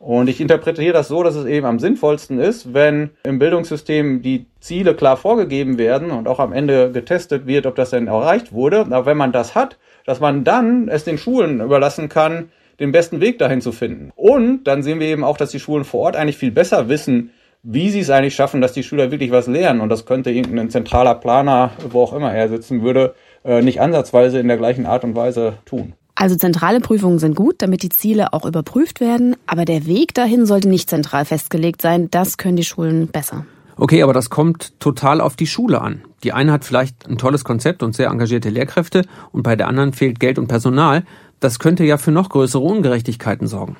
Und 0.00 0.28
ich 0.28 0.40
interpretiere 0.40 0.92
das 0.92 1.06
so, 1.06 1.22
dass 1.22 1.36
es 1.36 1.46
eben 1.46 1.64
am 1.64 1.78
sinnvollsten 1.78 2.40
ist, 2.40 2.74
wenn 2.74 3.10
im 3.22 3.38
Bildungssystem 3.38 4.20
die 4.20 4.46
Ziele 4.58 4.94
klar 4.94 5.16
vorgegeben 5.16 5.78
werden 5.78 6.10
und 6.10 6.26
auch 6.26 6.40
am 6.40 6.52
Ende 6.52 6.90
getestet 6.90 7.46
wird, 7.46 7.66
ob 7.66 7.76
das 7.76 7.90
denn 7.90 8.08
erreicht 8.08 8.52
wurde. 8.52 8.80
Aber 8.80 9.06
wenn 9.06 9.16
man 9.16 9.30
das 9.30 9.54
hat, 9.54 9.78
dass 10.04 10.18
man 10.18 10.42
dann 10.42 10.88
es 10.88 11.04
den 11.04 11.18
Schulen 11.18 11.60
überlassen 11.60 12.08
kann, 12.08 12.50
den 12.80 12.92
besten 12.92 13.20
Weg 13.20 13.38
dahin 13.38 13.60
zu 13.60 13.72
finden. 13.72 14.12
Und 14.16 14.64
dann 14.64 14.82
sehen 14.82 15.00
wir 15.00 15.06
eben 15.06 15.24
auch, 15.24 15.36
dass 15.36 15.50
die 15.50 15.60
Schulen 15.60 15.84
vor 15.84 16.00
Ort 16.00 16.16
eigentlich 16.16 16.36
viel 16.36 16.50
besser 16.50 16.88
wissen, 16.88 17.30
wie 17.62 17.90
sie 17.90 18.00
es 18.00 18.10
eigentlich 18.10 18.34
schaffen, 18.34 18.60
dass 18.60 18.72
die 18.72 18.82
Schüler 18.82 19.10
wirklich 19.10 19.30
was 19.30 19.46
lernen. 19.46 19.80
Und 19.80 19.88
das 19.88 20.06
könnte 20.06 20.30
irgendein 20.30 20.70
zentraler 20.70 21.14
Planer, 21.14 21.72
wo 21.90 22.02
auch 22.02 22.12
immer 22.12 22.32
er 22.32 22.48
sitzen 22.48 22.82
würde, 22.82 23.14
äh, 23.44 23.62
nicht 23.62 23.80
ansatzweise 23.80 24.38
in 24.38 24.48
der 24.48 24.56
gleichen 24.56 24.86
Art 24.86 25.04
und 25.04 25.16
Weise 25.16 25.54
tun. 25.64 25.94
Also 26.14 26.34
zentrale 26.36 26.80
Prüfungen 26.80 27.18
sind 27.18 27.34
gut, 27.34 27.56
damit 27.58 27.82
die 27.82 27.90
Ziele 27.90 28.32
auch 28.32 28.46
überprüft 28.46 29.00
werden, 29.00 29.36
aber 29.46 29.66
der 29.66 29.86
Weg 29.86 30.14
dahin 30.14 30.46
sollte 30.46 30.68
nicht 30.68 30.88
zentral 30.88 31.26
festgelegt 31.26 31.82
sein. 31.82 32.10
Das 32.10 32.38
können 32.38 32.56
die 32.56 32.64
Schulen 32.64 33.08
besser. 33.08 33.44
Okay, 33.76 34.02
aber 34.02 34.14
das 34.14 34.30
kommt 34.30 34.80
total 34.80 35.20
auf 35.20 35.36
die 35.36 35.46
Schule 35.46 35.82
an. 35.82 36.02
Die 36.24 36.32
eine 36.32 36.52
hat 36.52 36.64
vielleicht 36.64 37.06
ein 37.06 37.18
tolles 37.18 37.44
Konzept 37.44 37.82
und 37.82 37.94
sehr 37.94 38.08
engagierte 38.08 38.48
Lehrkräfte 38.48 39.02
und 39.32 39.42
bei 39.42 39.54
der 39.54 39.68
anderen 39.68 39.92
fehlt 39.92 40.18
Geld 40.18 40.38
und 40.38 40.46
Personal. 40.46 41.04
Das 41.40 41.58
könnte 41.58 41.84
ja 41.84 41.98
für 41.98 42.10
noch 42.10 42.28
größere 42.28 42.62
Ungerechtigkeiten 42.62 43.46
sorgen. 43.46 43.76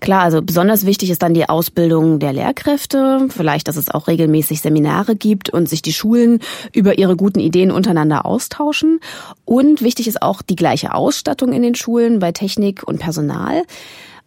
Klar, 0.00 0.22
also 0.22 0.42
besonders 0.42 0.84
wichtig 0.86 1.10
ist 1.10 1.22
dann 1.22 1.34
die 1.34 1.48
Ausbildung 1.48 2.18
der 2.18 2.32
Lehrkräfte, 2.32 3.28
vielleicht, 3.30 3.68
dass 3.68 3.76
es 3.76 3.90
auch 3.90 4.08
regelmäßig 4.08 4.60
Seminare 4.60 5.16
gibt 5.16 5.50
und 5.50 5.68
sich 5.68 5.82
die 5.82 5.92
Schulen 5.92 6.40
über 6.74 6.98
ihre 6.98 7.16
guten 7.16 7.40
Ideen 7.40 7.70
untereinander 7.70 8.26
austauschen. 8.26 9.00
Und 9.44 9.82
wichtig 9.82 10.06
ist 10.06 10.22
auch 10.22 10.42
die 10.42 10.56
gleiche 10.56 10.94
Ausstattung 10.94 11.52
in 11.52 11.62
den 11.62 11.74
Schulen 11.74 12.18
bei 12.18 12.32
Technik 12.32 12.86
und 12.86 12.98
Personal. 12.98 13.62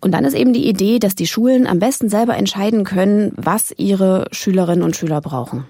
Und 0.02 0.14
dann 0.14 0.26
ist 0.26 0.34
eben 0.34 0.52
die 0.52 0.68
Idee, 0.68 0.98
dass 0.98 1.14
die 1.14 1.28
Schulen 1.28 1.68
am 1.68 1.78
besten 1.78 2.10
selber 2.10 2.36
entscheiden 2.36 2.84
können, 2.84 3.34
was 3.36 3.72
ihre 3.78 4.28
Schülerinnen 4.32 4.84
und 4.84 4.96
Schüler 4.96 5.22
brauchen. 5.22 5.66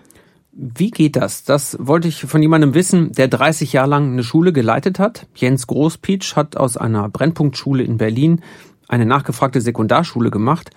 Wie 0.54 0.92
geht 0.92 1.16
das? 1.16 1.46
Das 1.46 1.78
wollte 1.80 2.10
ich 2.10 2.22
von 2.26 2.42
jemandem 2.42 2.74
wissen, 2.74 3.14
der 3.14 3.30
30 3.30 3.72
Jahre 3.72 3.90
lang 3.90 4.12
eine 4.12 4.24
Schule 4.24 4.52
geleitet 4.52 5.00
hat. 5.00 5.28
Jens 5.34 5.66
Großpietsch 5.66 6.36
hat 6.36 6.58
aus 6.58 6.76
einer 6.76 7.08
Brennpunktschule 7.08 7.84
in 7.84 7.98
Berlin 7.98 8.42
eine 8.90 9.06
nachgefragte 9.06 9.62
Sekundarschule 9.62 10.30
gemacht 10.30 10.72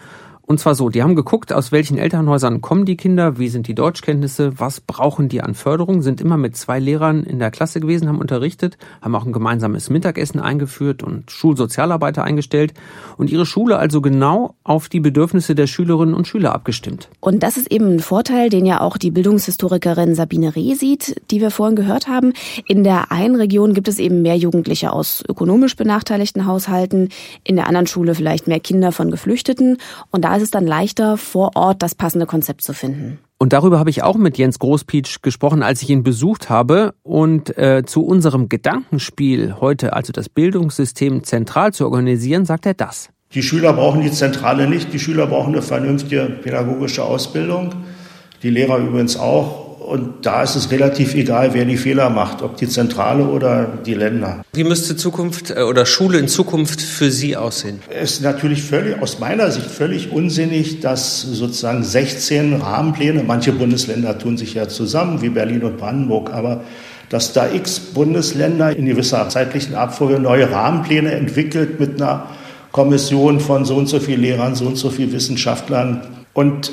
und 0.47 0.61
zwar 0.61 0.75
so, 0.75 0.91
die 0.91 1.03
haben 1.03 1.15
geguckt, 1.15 1.53
aus 1.53 1.73
welchen 1.73 1.97
Elternhäusern 1.97 2.61
kommen 2.61 2.85
die 2.85 2.97
Kinder, 2.97 3.39
wie 3.39 3.49
sind 3.49 3.67
die 3.67 3.75
Deutschkenntnisse, 3.75 4.59
was 4.59 4.81
brauchen 4.81 5.29
die 5.31 5.41
an 5.41 5.55
Förderung, 5.55 6.03
sind 6.03 6.21
immer 6.21 6.37
mit 6.37 6.55
zwei 6.55 6.79
Lehrern 6.79 7.23
in 7.23 7.39
der 7.39 7.51
Klasse 7.51 7.81
gewesen, 7.81 8.09
haben 8.09 8.19
unterrichtet, 8.19 8.77
haben 9.01 9.15
auch 9.15 9.25
ein 9.25 9.33
gemeinsames 9.33 9.89
Mittagessen 9.89 10.41
eingeführt 10.41 11.03
und 11.03 11.31
Schulsozialarbeiter 11.31 12.25
eingestellt 12.25 12.75
und 13.17 13.31
ihre 13.31 13.47
Schule 13.47 13.79
also 13.79 14.03
genau 14.03 14.55
auf 14.65 14.91
die 14.91 15.01
Bedürfnisse 15.01 15.55
der 15.55 15.67
Schülerinnen 15.67 16.15
und 16.15 16.29
Schüler 16.29 16.55
abgestimmt. 16.55 17.09
Und 17.21 17.43
das 17.43 17.57
ist 17.57 17.73
eben 17.73 17.95
ein 17.95 18.01
Vorteil, 18.01 18.51
den 18.51 18.67
ja 18.67 18.83
auch 18.83 18.99
die 18.99 19.11
Bildungshistorikerin 19.11 20.15
Sabine 20.15 20.55
Reh 20.55 20.75
sieht, 20.75 21.23
die 21.31 21.41
wir 21.41 21.51
vorhin 21.51 21.77
gehört 21.77 22.07
haben. 22.07 22.35
In 22.69 22.85
der 22.85 23.11
einen 23.11 23.37
Region 23.37 23.73
gibt 23.73 23.89
es 23.89 23.99
eben 23.99 24.21
mehr 24.21 24.37
Jugendliche 24.37 24.93
aus 24.93 25.25
ökonomisch 25.27 25.75
benachteiligten 25.75 26.45
Haushalten, 26.45 27.09
in 27.45 27.57
der 27.57 27.67
anderen 27.67 27.87
Schule 27.87 28.15
vielleicht 28.15 28.47
mehr 28.47 28.61
Kinder 28.61 28.93
von 28.93 29.11
Geflüchteten 29.11 29.79
und 30.11 30.25
da 30.25 30.34
ist 30.37 30.43
es 30.43 30.51
dann 30.51 30.67
leichter, 30.67 31.17
vor 31.17 31.53
Ort 31.55 31.83
das 31.83 31.95
passende 31.95 32.27
Konzept 32.27 32.63
zu 32.63 32.73
finden. 32.73 33.19
Und 33.39 33.53
darüber 33.53 33.79
habe 33.79 33.91
ich 33.91 34.03
auch 34.03 34.17
mit 34.17 34.39
Jens 34.39 34.59
Großpietsch 34.59 35.21
gesprochen, 35.23 35.63
als 35.63 35.83
ich 35.83 35.91
ihn 35.91 36.03
besucht 36.03 36.49
habe. 36.49 36.95
Und 37.03 37.57
äh, 37.59 37.83
zu 37.85 38.05
unserem 38.05 38.49
Gedankenspiel 38.49 39.57
heute, 39.61 39.93
also 39.93 40.13
das 40.13 40.29
Bildungssystem 40.29 41.25
zentral 41.25 41.73
zu 41.73 41.85
organisieren, 41.85 42.45
sagt 42.45 42.67
er 42.67 42.75
das. 42.75 43.11
Die 43.35 43.43
Schüler 43.43 43.73
brauchen 43.73 44.01
die 44.01 44.13
Zentrale 44.13 44.69
nicht, 44.69 44.93
die 44.93 45.01
Schüler 45.01 45.27
brauchen 45.27 45.55
eine 45.55 45.63
vernünftige 45.63 46.23
pädagogische 46.43 47.03
Ausbildung. 47.03 47.75
Die 48.43 48.51
Lehrer 48.51 48.79
übrigens 48.79 49.17
auch. 49.17 49.64
Und 49.85 50.25
da 50.25 50.43
ist 50.43 50.57
es 50.57 50.71
relativ 50.71 51.15
egal, 51.15 51.53
wer 51.53 51.67
die 51.67 51.77
Fehler 51.77 52.09
macht, 52.09 52.41
ob 52.41 52.57
die 52.57 52.67
Zentrale 52.69 53.25
oder 53.25 53.67
die 53.85 53.93
Länder. 53.93 54.43
Wie 54.55 54.65
müsste 54.65 54.97
Zukunft 54.97 55.51
äh, 55.51 55.61
oder 55.61 55.85
Schule 55.85 56.19
in 56.19 56.27
Zukunft 56.27 56.81
für 56.81 57.11
Sie 57.11 57.37
aussehen? 57.37 57.81
Es 57.91 58.13
ist 58.13 58.23
natürlich 58.23 58.63
völlig, 58.63 59.03
aus 59.03 59.19
meiner 59.19 59.51
Sicht 59.51 59.67
völlig 59.67 60.11
unsinnig, 60.11 60.81
dass 60.81 61.21
sozusagen 61.21 61.85
16 61.85 62.63
Rahmenpläne, 62.63 63.25
manche 63.25 63.53
Bundesländer 63.53 64.19
tun 64.19 64.39
sich 64.39 64.55
ja 64.55 64.69
zusammen, 64.69 65.21
wie 65.21 65.29
Berlin 65.29 65.63
und 65.65 65.77
Brandenburg, 65.77 66.33
aber 66.33 66.63
dass 67.11 67.35
da 67.35 67.47
x 67.53 67.79
Bundesländer 67.79 68.75
in 68.75 68.87
gewisser 68.87 69.29
zeitlichen 69.29 69.75
Abfolge 69.75 70.19
neue 70.19 70.51
Rahmenpläne 70.51 71.13
entwickelt 71.13 71.79
mit 71.79 72.01
einer 72.01 72.31
Kommission 72.73 73.39
von 73.39 73.67
so 73.67 73.77
und 73.77 73.87
so 73.87 74.01
viel 74.01 74.19
Lehrern, 74.19 74.55
so 74.55 74.65
und 74.65 74.77
so 74.77 74.89
viel 74.89 75.13
Wissenschaftlern. 75.13 76.01
Und 76.33 76.73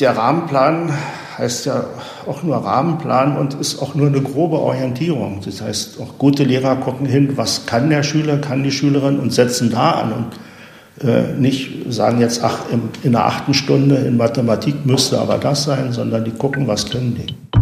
der 0.00 0.16
Rahmenplan 0.16 0.92
heißt 1.38 1.66
ja 1.66 1.84
auch 2.30 2.44
nur 2.44 2.56
Rahmenplan 2.56 3.36
und 3.36 3.54
ist 3.54 3.82
auch 3.82 3.96
nur 3.96 4.06
eine 4.06 4.22
grobe 4.22 4.58
Orientierung. 4.60 5.40
Das 5.44 5.60
heißt, 5.60 6.00
auch 6.00 6.16
gute 6.16 6.44
Lehrer 6.44 6.76
gucken 6.76 7.06
hin, 7.06 7.36
was 7.36 7.66
kann 7.66 7.90
der 7.90 8.04
Schüler, 8.04 8.38
kann 8.38 8.62
die 8.62 8.70
Schülerin 8.70 9.18
und 9.18 9.32
setzen 9.32 9.70
da 9.70 9.90
an 9.90 10.12
und 10.12 11.06
äh, 11.06 11.32
nicht 11.38 11.92
sagen 11.92 12.20
jetzt, 12.20 12.44
ach, 12.44 12.70
in, 12.70 12.82
in 13.02 13.12
der 13.12 13.26
achten 13.26 13.52
Stunde 13.52 13.96
in 13.96 14.16
Mathematik 14.16 14.86
müsste 14.86 15.18
aber 15.18 15.38
das 15.38 15.64
sein, 15.64 15.92
sondern 15.92 16.24
die 16.24 16.30
gucken, 16.30 16.68
was 16.68 16.88
können 16.88 17.16
die. 17.16 17.59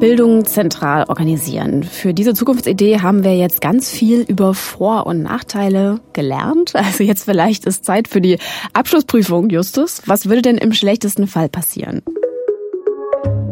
Bildung 0.00 0.46
zentral 0.46 1.04
organisieren. 1.08 1.82
Für 1.82 2.14
diese 2.14 2.32
Zukunftsidee 2.32 3.00
haben 3.00 3.22
wir 3.22 3.36
jetzt 3.36 3.60
ganz 3.60 3.90
viel 3.90 4.22
über 4.22 4.54
Vor- 4.54 5.06
und 5.06 5.22
Nachteile 5.22 6.00
gelernt. 6.14 6.72
Also 6.90 7.04
jetzt 7.04 7.24
vielleicht 7.24 7.66
ist 7.66 7.84
Zeit 7.84 8.08
für 8.08 8.20
die 8.20 8.38
Abschlussprüfung, 8.72 9.50
Justus. 9.50 10.02
Was 10.06 10.26
würde 10.26 10.42
denn 10.42 10.56
im 10.56 10.72
schlechtesten 10.72 11.26
Fall 11.26 11.48
passieren? 11.48 12.02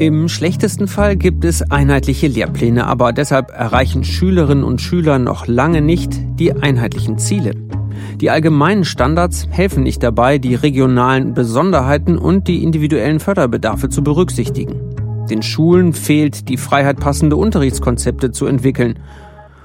Im 0.00 0.28
schlechtesten 0.28 0.88
Fall 0.88 1.16
gibt 1.16 1.44
es 1.44 1.70
einheitliche 1.70 2.26
Lehrpläne, 2.26 2.86
aber 2.86 3.12
deshalb 3.12 3.50
erreichen 3.50 4.02
Schülerinnen 4.02 4.64
und 4.64 4.80
Schüler 4.80 5.18
noch 5.18 5.46
lange 5.46 5.82
nicht 5.82 6.12
die 6.38 6.54
einheitlichen 6.54 7.18
Ziele. 7.18 7.52
Die 8.16 8.30
allgemeinen 8.30 8.84
Standards 8.84 9.46
helfen 9.50 9.82
nicht 9.82 10.02
dabei, 10.02 10.38
die 10.38 10.54
regionalen 10.54 11.34
Besonderheiten 11.34 12.16
und 12.16 12.48
die 12.48 12.62
individuellen 12.62 13.20
Förderbedarfe 13.20 13.88
zu 13.90 14.02
berücksichtigen. 14.02 14.97
Den 15.30 15.42
Schulen 15.42 15.92
fehlt 15.92 16.48
die 16.48 16.56
Freiheit, 16.56 16.98
passende 17.00 17.36
Unterrichtskonzepte 17.36 18.32
zu 18.32 18.46
entwickeln. 18.46 18.98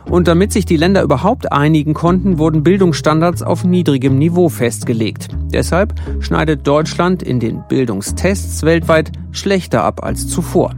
Und 0.10 0.28
damit 0.28 0.52
sich 0.52 0.66
die 0.66 0.78
Länder 0.78 1.02
überhaupt 1.02 1.52
einigen 1.52 1.94
konnten, 1.94 2.38
wurden 2.38 2.64
Bildungsstandards 2.64 3.42
auf 3.42 3.64
niedrigem 3.64 4.18
Niveau 4.18 4.50
festgelegt. 4.50 5.30
Deshalb 5.54 5.94
schneidet 6.20 6.68
Deutschland 6.68 7.24
in 7.24 7.40
den 7.40 7.64
Bildungstests 7.68 8.64
weltweit 8.64 9.12
schlechter 9.32 9.84
ab 9.84 10.04
als 10.04 10.28
zuvor. 10.28 10.76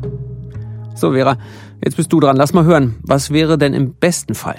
So, 0.94 1.14
Vera, 1.14 1.38
jetzt 1.84 1.98
bist 1.98 2.14
du 2.14 2.20
dran. 2.20 2.38
Lass 2.38 2.54
mal 2.54 2.66
hören. 2.66 2.96
Was 3.02 3.32
wäre 3.32 3.58
denn 3.58 3.74
im 3.74 3.96
besten 3.96 4.36
Fall? 4.36 4.58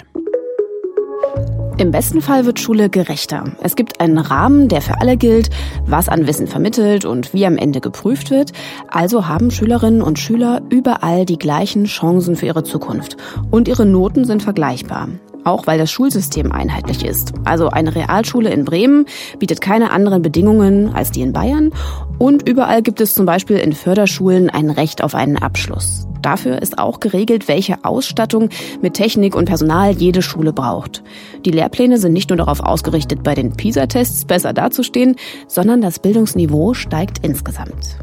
Im 1.79 1.91
besten 1.91 2.21
Fall 2.21 2.47
wird 2.47 2.59
Schule 2.59 2.89
gerechter. 2.89 3.51
Es 3.61 3.75
gibt 3.75 4.01
einen 4.01 4.17
Rahmen, 4.17 4.67
der 4.67 4.81
für 4.81 4.99
alle 4.99 5.15
gilt, 5.15 5.51
was 5.85 6.09
an 6.09 6.25
Wissen 6.25 6.47
vermittelt 6.47 7.05
und 7.05 7.35
wie 7.35 7.45
am 7.45 7.55
Ende 7.55 7.81
geprüft 7.81 8.31
wird. 8.31 8.51
Also 8.87 9.27
haben 9.27 9.51
Schülerinnen 9.51 10.01
und 10.01 10.17
Schüler 10.17 10.63
überall 10.71 11.25
die 11.25 11.37
gleichen 11.37 11.85
Chancen 11.85 12.35
für 12.35 12.47
ihre 12.47 12.63
Zukunft. 12.63 13.15
Und 13.51 13.67
ihre 13.67 13.85
Noten 13.85 14.25
sind 14.25 14.41
vergleichbar. 14.41 15.09
Auch 15.47 15.65
weil 15.65 15.77
das 15.77 15.89
Schulsystem 15.89 16.51
einheitlich 16.51 17.05
ist. 17.05 17.31
Also 17.45 17.69
eine 17.69 17.95
Realschule 17.95 18.49
in 18.49 18.65
Bremen 18.65 19.05
bietet 19.39 19.61
keine 19.61 19.91
anderen 19.91 20.21
Bedingungen 20.21 20.93
als 20.93 21.11
die 21.11 21.21
in 21.21 21.31
Bayern. 21.31 21.71
Und 22.17 22.45
überall 22.49 22.81
gibt 22.81 22.99
es 22.99 23.13
zum 23.13 23.25
Beispiel 23.25 23.55
in 23.55 23.71
Förderschulen 23.71 24.49
ein 24.49 24.69
Recht 24.69 25.01
auf 25.01 25.15
einen 25.15 25.37
Abschluss. 25.37 26.05
Dafür 26.21 26.61
ist 26.61 26.79
auch 26.79 26.99
geregelt, 26.99 27.47
welche 27.47 27.85
Ausstattung 27.85 28.49
mit 28.81 28.95
Technik 28.95 29.35
und 29.35 29.45
Personal 29.45 29.91
jede 29.93 30.21
Schule 30.21 30.51
braucht. 30.51 31.01
Die 31.45 31.51
Lehrpläne 31.51 31.97
sind 31.97 32.11
nicht 32.11 32.29
nur 32.29 32.35
darauf 32.35 32.59
ausgerichtet, 32.59 33.23
bei 33.23 33.33
den 33.33 33.53
PISA-Tests 33.53 34.25
besser 34.25 34.51
dazustehen, 34.51 35.15
sondern 35.47 35.79
das 35.79 35.99
Bildungsniveau 35.99 36.73
steigt 36.73 37.25
insgesamt. 37.25 37.97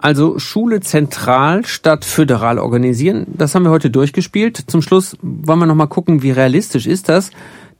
Also 0.00 0.38
Schule 0.38 0.80
zentral 0.80 1.66
statt 1.66 2.04
föderal 2.04 2.58
organisieren, 2.58 3.26
das 3.28 3.54
haben 3.54 3.64
wir 3.64 3.70
heute 3.70 3.90
durchgespielt. 3.90 4.62
Zum 4.68 4.80
Schluss 4.80 5.16
wollen 5.22 5.58
wir 5.58 5.66
noch 5.66 5.74
mal 5.74 5.86
gucken, 5.86 6.22
wie 6.22 6.30
realistisch 6.30 6.86
ist 6.86 7.08
das? 7.08 7.30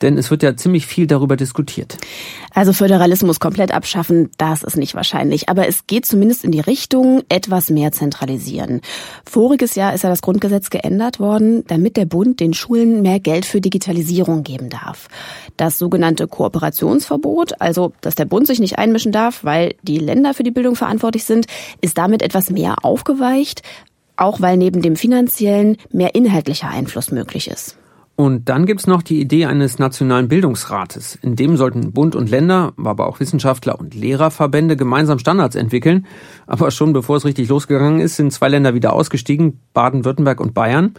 Denn 0.03 0.17
es 0.17 0.31
wird 0.31 0.43
ja 0.43 0.57
ziemlich 0.57 0.87
viel 0.87 1.07
darüber 1.07 1.37
diskutiert. 1.37 1.99
Also 2.55 2.73
Föderalismus 2.73 3.41
komplett 3.41 3.73
abschaffen, 3.73 4.31
das 4.39 4.63
ist 4.63 4.77
nicht 4.77 4.95
wahrscheinlich. 4.95 5.49
Aber 5.49 5.69
es 5.69 5.87
geht 5.87 6.07
zumindest 6.07 6.45
in 6.45 6.53
die 6.53 6.61
Richtung, 6.61 7.23
etwas 7.29 7.71
mehr 7.71 7.93
zentralisieren. 7.93 8.81
Voriges 9.25 9.75
Jahr 9.75 9.95
ist 9.95 10.03
ja 10.03 10.11
das 10.11 10.23
Grundgesetz 10.23 10.71
geändert 10.71 11.21
worden, 11.21 11.65
damit 11.67 11.97
der 11.97 12.05
Bund 12.05 12.41
den 12.41 12.55
Schulen 12.55 13.03
mehr 13.03 13.21
Geld 13.21 13.45
für 13.45 13.61
Digitalisierung 13.61 14.43
geben 14.43 14.69
darf. 14.69 15.09
Das 15.57 15.79
sogenannte 15.79 16.27
Kooperationsverbot, 16.27 17.61
also 17.61 17.93
dass 18.01 18.15
der 18.15 18.25
Bund 18.25 18.47
sich 18.47 18.61
nicht 18.61 18.79
einmischen 18.79 19.13
darf, 19.13 19.45
weil 19.45 19.75
die 19.83 19.99
Länder 19.99 20.35
für 20.35 20.43
die 20.43 20.51
Bildung 20.51 20.77
verantwortlich 20.77 21.25
sind, 21.25 21.47
ist 21.81 21.99
damit 21.99 22.23
etwas 22.23 22.51
mehr 22.51 22.85
aufgeweicht, 22.85 23.63
auch 24.17 24.41
weil 24.41 24.57
neben 24.57 24.83
dem 24.83 24.97
finanziellen 24.97 25.77
mehr 25.91 26.15
inhaltlicher 26.15 26.69
Einfluss 26.69 27.11
möglich 27.11 27.49
ist. 27.49 27.78
Und 28.20 28.48
dann 28.48 28.66
gibt's 28.66 28.88
noch 28.88 29.02
die 29.02 29.20
Idee 29.20 29.46
eines 29.46 29.78
nationalen 29.78 30.26
Bildungsrates. 30.26 31.14
In 31.22 31.37
dem 31.37 31.57
sollten 31.57 31.92
Bund 31.92 32.16
und 32.16 32.28
Länder, 32.28 32.72
aber 32.76 33.07
auch 33.07 33.20
Wissenschaftler 33.20 33.78
und 33.78 33.94
Lehrerverbände 33.94 34.76
gemeinsam 34.76 35.20
Standards 35.20 35.54
entwickeln. 35.54 36.04
Aber 36.44 36.72
schon 36.72 36.92
bevor 36.92 37.18
es 37.18 37.24
richtig 37.24 37.48
losgegangen 37.48 38.00
ist, 38.00 38.16
sind 38.16 38.33
zwei 38.33 38.48
Länder 38.48 38.74
wieder 38.74 38.92
ausgestiegen, 38.92 39.61
Baden-Württemberg 39.72 40.40
und 40.40 40.52
Bayern. 40.52 40.94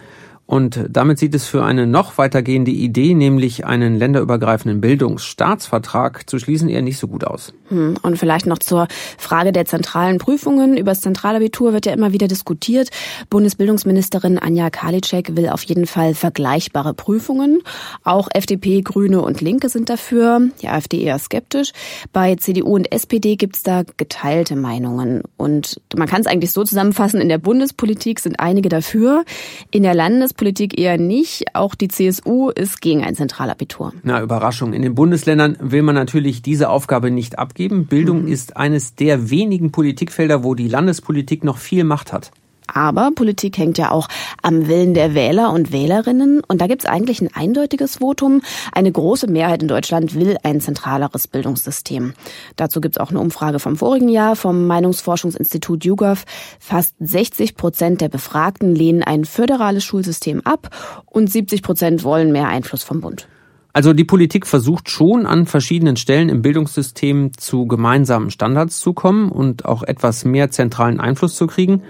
Und 0.49 0.79
damit 0.89 1.19
sieht 1.19 1.35
es 1.35 1.45
für 1.45 1.63
eine 1.63 1.85
noch 1.85 2.17
weitergehende 2.17 2.71
Idee, 2.71 3.13
nämlich 3.13 3.67
einen 3.67 3.95
länderübergreifenden 3.99 4.81
Bildungsstaatsvertrag 4.81 6.27
zu 6.27 6.39
schließen, 6.39 6.69
eher 6.69 6.81
nicht 6.81 6.97
so 6.97 7.07
gut 7.07 7.23
aus. 7.23 7.53
Hm, 7.67 7.97
und 8.01 8.17
vielleicht 8.17 8.47
noch 8.47 8.57
zur 8.57 8.87
Frage 9.19 9.51
der 9.51 9.65
zentralen 9.65 10.17
Prüfungen. 10.17 10.75
Über 10.75 10.89
das 10.89 11.01
Zentralabitur 11.01 11.71
wird 11.71 11.85
ja 11.85 11.93
immer 11.93 12.13
wieder 12.13 12.27
diskutiert. 12.27 12.89
Bundesbildungsministerin 13.29 14.39
Anja 14.39 14.71
Karliczek 14.71 15.35
will 15.35 15.49
auf 15.49 15.61
jeden 15.61 15.85
Fall 15.85 16.15
vergleichbare 16.15 16.95
Prüfungen. 16.95 17.61
Auch 18.03 18.27
FDP, 18.33 18.81
Grüne 18.81 19.21
und 19.21 19.41
Linke 19.41 19.69
sind 19.69 19.87
dafür. 19.87 20.41
Die 20.63 20.67
AfD 20.67 20.99
eher 21.03 21.19
skeptisch. 21.19 21.73
Bei 22.11 22.33
CDU 22.37 22.73
und 22.73 22.91
SPD 22.91 23.35
gibt 23.35 23.57
es 23.57 23.61
da 23.61 23.83
geteilte 23.97 24.55
Meinungen. 24.55 25.21
Und 25.37 25.79
man 25.95 26.07
kann 26.07 26.21
es 26.21 26.27
eigentlich 26.27 26.53
so 26.53 26.63
zusammenfassen, 26.63 27.21
in 27.21 27.29
der 27.29 27.37
Bundespolitik 27.37 28.19
sind 28.19 28.39
einige 28.39 28.69
dafür. 28.69 29.25
In 29.69 29.83
der 29.83 29.93
Landes 29.93 30.33
Bildungspolitik 30.39 30.79
eher 30.79 30.97
nicht. 30.97 31.53
Auch 31.53 31.75
die 31.75 31.89
CSU 31.89 32.49
ist 32.49 32.81
gegen 32.81 33.03
ein 33.03 33.15
Zentralabitur. 33.15 33.93
Na, 34.03 34.21
Überraschung. 34.21 34.73
In 34.73 34.81
den 34.81 34.95
Bundesländern 34.95 35.57
will 35.59 35.81
man 35.81 35.95
natürlich 35.95 36.41
diese 36.41 36.69
Aufgabe 36.69 37.11
nicht 37.11 37.37
abgeben. 37.37 37.87
Bildung 37.87 38.23
mhm. 38.23 38.27
ist 38.29 38.55
eines 38.55 38.95
der 38.95 39.29
wenigen 39.29 39.71
Politikfelder, 39.71 40.43
wo 40.43 40.55
die 40.55 40.69
Landespolitik 40.69 41.43
noch 41.43 41.57
viel 41.57 41.83
Macht 41.83 42.13
hat. 42.13 42.31
Aber 42.73 43.11
Politik 43.13 43.57
hängt 43.57 43.77
ja 43.77 43.91
auch 43.91 44.07
am 44.41 44.67
Willen 44.67 44.93
der 44.93 45.13
Wähler 45.13 45.51
und 45.51 45.71
Wählerinnen. 45.71 46.41
Und 46.47 46.61
da 46.61 46.67
gibt 46.67 46.83
es 46.83 46.89
eigentlich 46.89 47.21
ein 47.21 47.29
eindeutiges 47.33 47.97
Votum. 47.97 48.41
Eine 48.71 48.91
große 48.91 49.27
Mehrheit 49.27 49.61
in 49.61 49.67
Deutschland 49.67 50.15
will 50.15 50.37
ein 50.43 50.61
zentraleres 50.61 51.27
Bildungssystem. 51.27 52.13
Dazu 52.55 52.81
gibt 52.81 52.97
es 52.97 53.01
auch 53.01 53.09
eine 53.09 53.19
Umfrage 53.19 53.59
vom 53.59 53.75
vorigen 53.75 54.09
Jahr 54.09 54.35
vom 54.35 54.67
Meinungsforschungsinstitut 54.67 55.85
YouGov. 55.85 56.25
Fast 56.59 56.95
60 56.99 57.55
Prozent 57.55 58.01
der 58.01 58.09
Befragten 58.09 58.75
lehnen 58.75 59.03
ein 59.03 59.25
föderales 59.25 59.83
Schulsystem 59.83 60.41
ab 60.43 60.69
und 61.05 61.31
70 61.31 61.61
Prozent 61.61 62.03
wollen 62.03 62.31
mehr 62.31 62.47
Einfluss 62.47 62.83
vom 62.83 63.01
Bund. 63.01 63.27
Also 63.71 63.93
die 63.93 64.03
Politik 64.03 64.47
versucht 64.47 64.89
schon 64.89 65.25
an 65.25 65.45
verschiedenen 65.45 65.95
Stellen 65.95 66.29
im 66.29 66.41
Bildungssystem 66.41 67.31
zu 67.37 67.67
gemeinsamen 67.67 68.31
Standards 68.31 68.79
zu 68.79 68.93
kommen 68.93 69.31
und 69.31 69.65
auch 69.65 69.83
etwas 69.83 70.25
mehr 70.25 70.49
zentralen 70.49 70.99
Einfluss 70.99 71.35
zu 71.35 71.45
kriegen. 71.45 71.83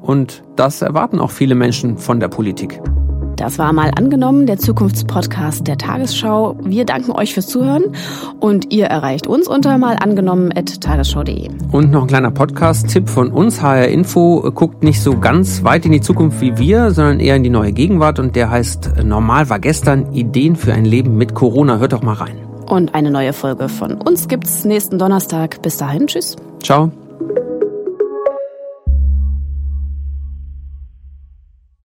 Und 0.00 0.42
das 0.56 0.82
erwarten 0.82 1.18
auch 1.18 1.30
viele 1.30 1.54
Menschen 1.54 1.98
von 1.98 2.20
der 2.20 2.28
Politik. 2.28 2.80
Das 3.40 3.58
war 3.58 3.72
mal 3.72 3.90
angenommen, 3.96 4.44
der 4.44 4.58
Zukunftspodcast 4.58 5.66
der 5.66 5.78
Tagesschau. 5.78 6.58
Wir 6.62 6.84
danken 6.84 7.12
euch 7.12 7.32
fürs 7.32 7.46
Zuhören 7.46 7.84
und 8.38 8.70
ihr 8.70 8.84
erreicht 8.84 9.26
uns 9.26 9.48
unter 9.48 9.78
mal 9.78 9.96
angenommen.tagesschau.de. 9.98 11.48
Und 11.72 11.90
noch 11.90 12.02
ein 12.02 12.06
kleiner 12.06 12.30
Podcast-Tipp 12.30 13.08
von 13.08 13.32
uns, 13.32 13.62
HR 13.62 13.88
Info, 13.88 14.42
guckt 14.54 14.84
nicht 14.84 15.00
so 15.00 15.18
ganz 15.18 15.64
weit 15.64 15.86
in 15.86 15.92
die 15.92 16.02
Zukunft 16.02 16.42
wie 16.42 16.58
wir, 16.58 16.90
sondern 16.90 17.18
eher 17.18 17.36
in 17.36 17.42
die 17.42 17.48
neue 17.48 17.72
Gegenwart 17.72 18.18
und 18.18 18.36
der 18.36 18.50
heißt 18.50 19.02
Normal 19.04 19.48
war 19.48 19.58
gestern, 19.58 20.12
Ideen 20.12 20.54
für 20.54 20.74
ein 20.74 20.84
Leben 20.84 21.16
mit 21.16 21.34
Corona. 21.34 21.78
Hört 21.78 21.94
doch 21.94 22.02
mal 22.02 22.16
rein. 22.16 22.36
Und 22.68 22.94
eine 22.94 23.10
neue 23.10 23.32
Folge 23.32 23.70
von 23.70 23.94
uns 23.94 24.28
gibt's 24.28 24.66
nächsten 24.66 24.98
Donnerstag. 24.98 25.62
Bis 25.62 25.78
dahin, 25.78 26.08
tschüss. 26.08 26.36
Ciao. 26.62 26.92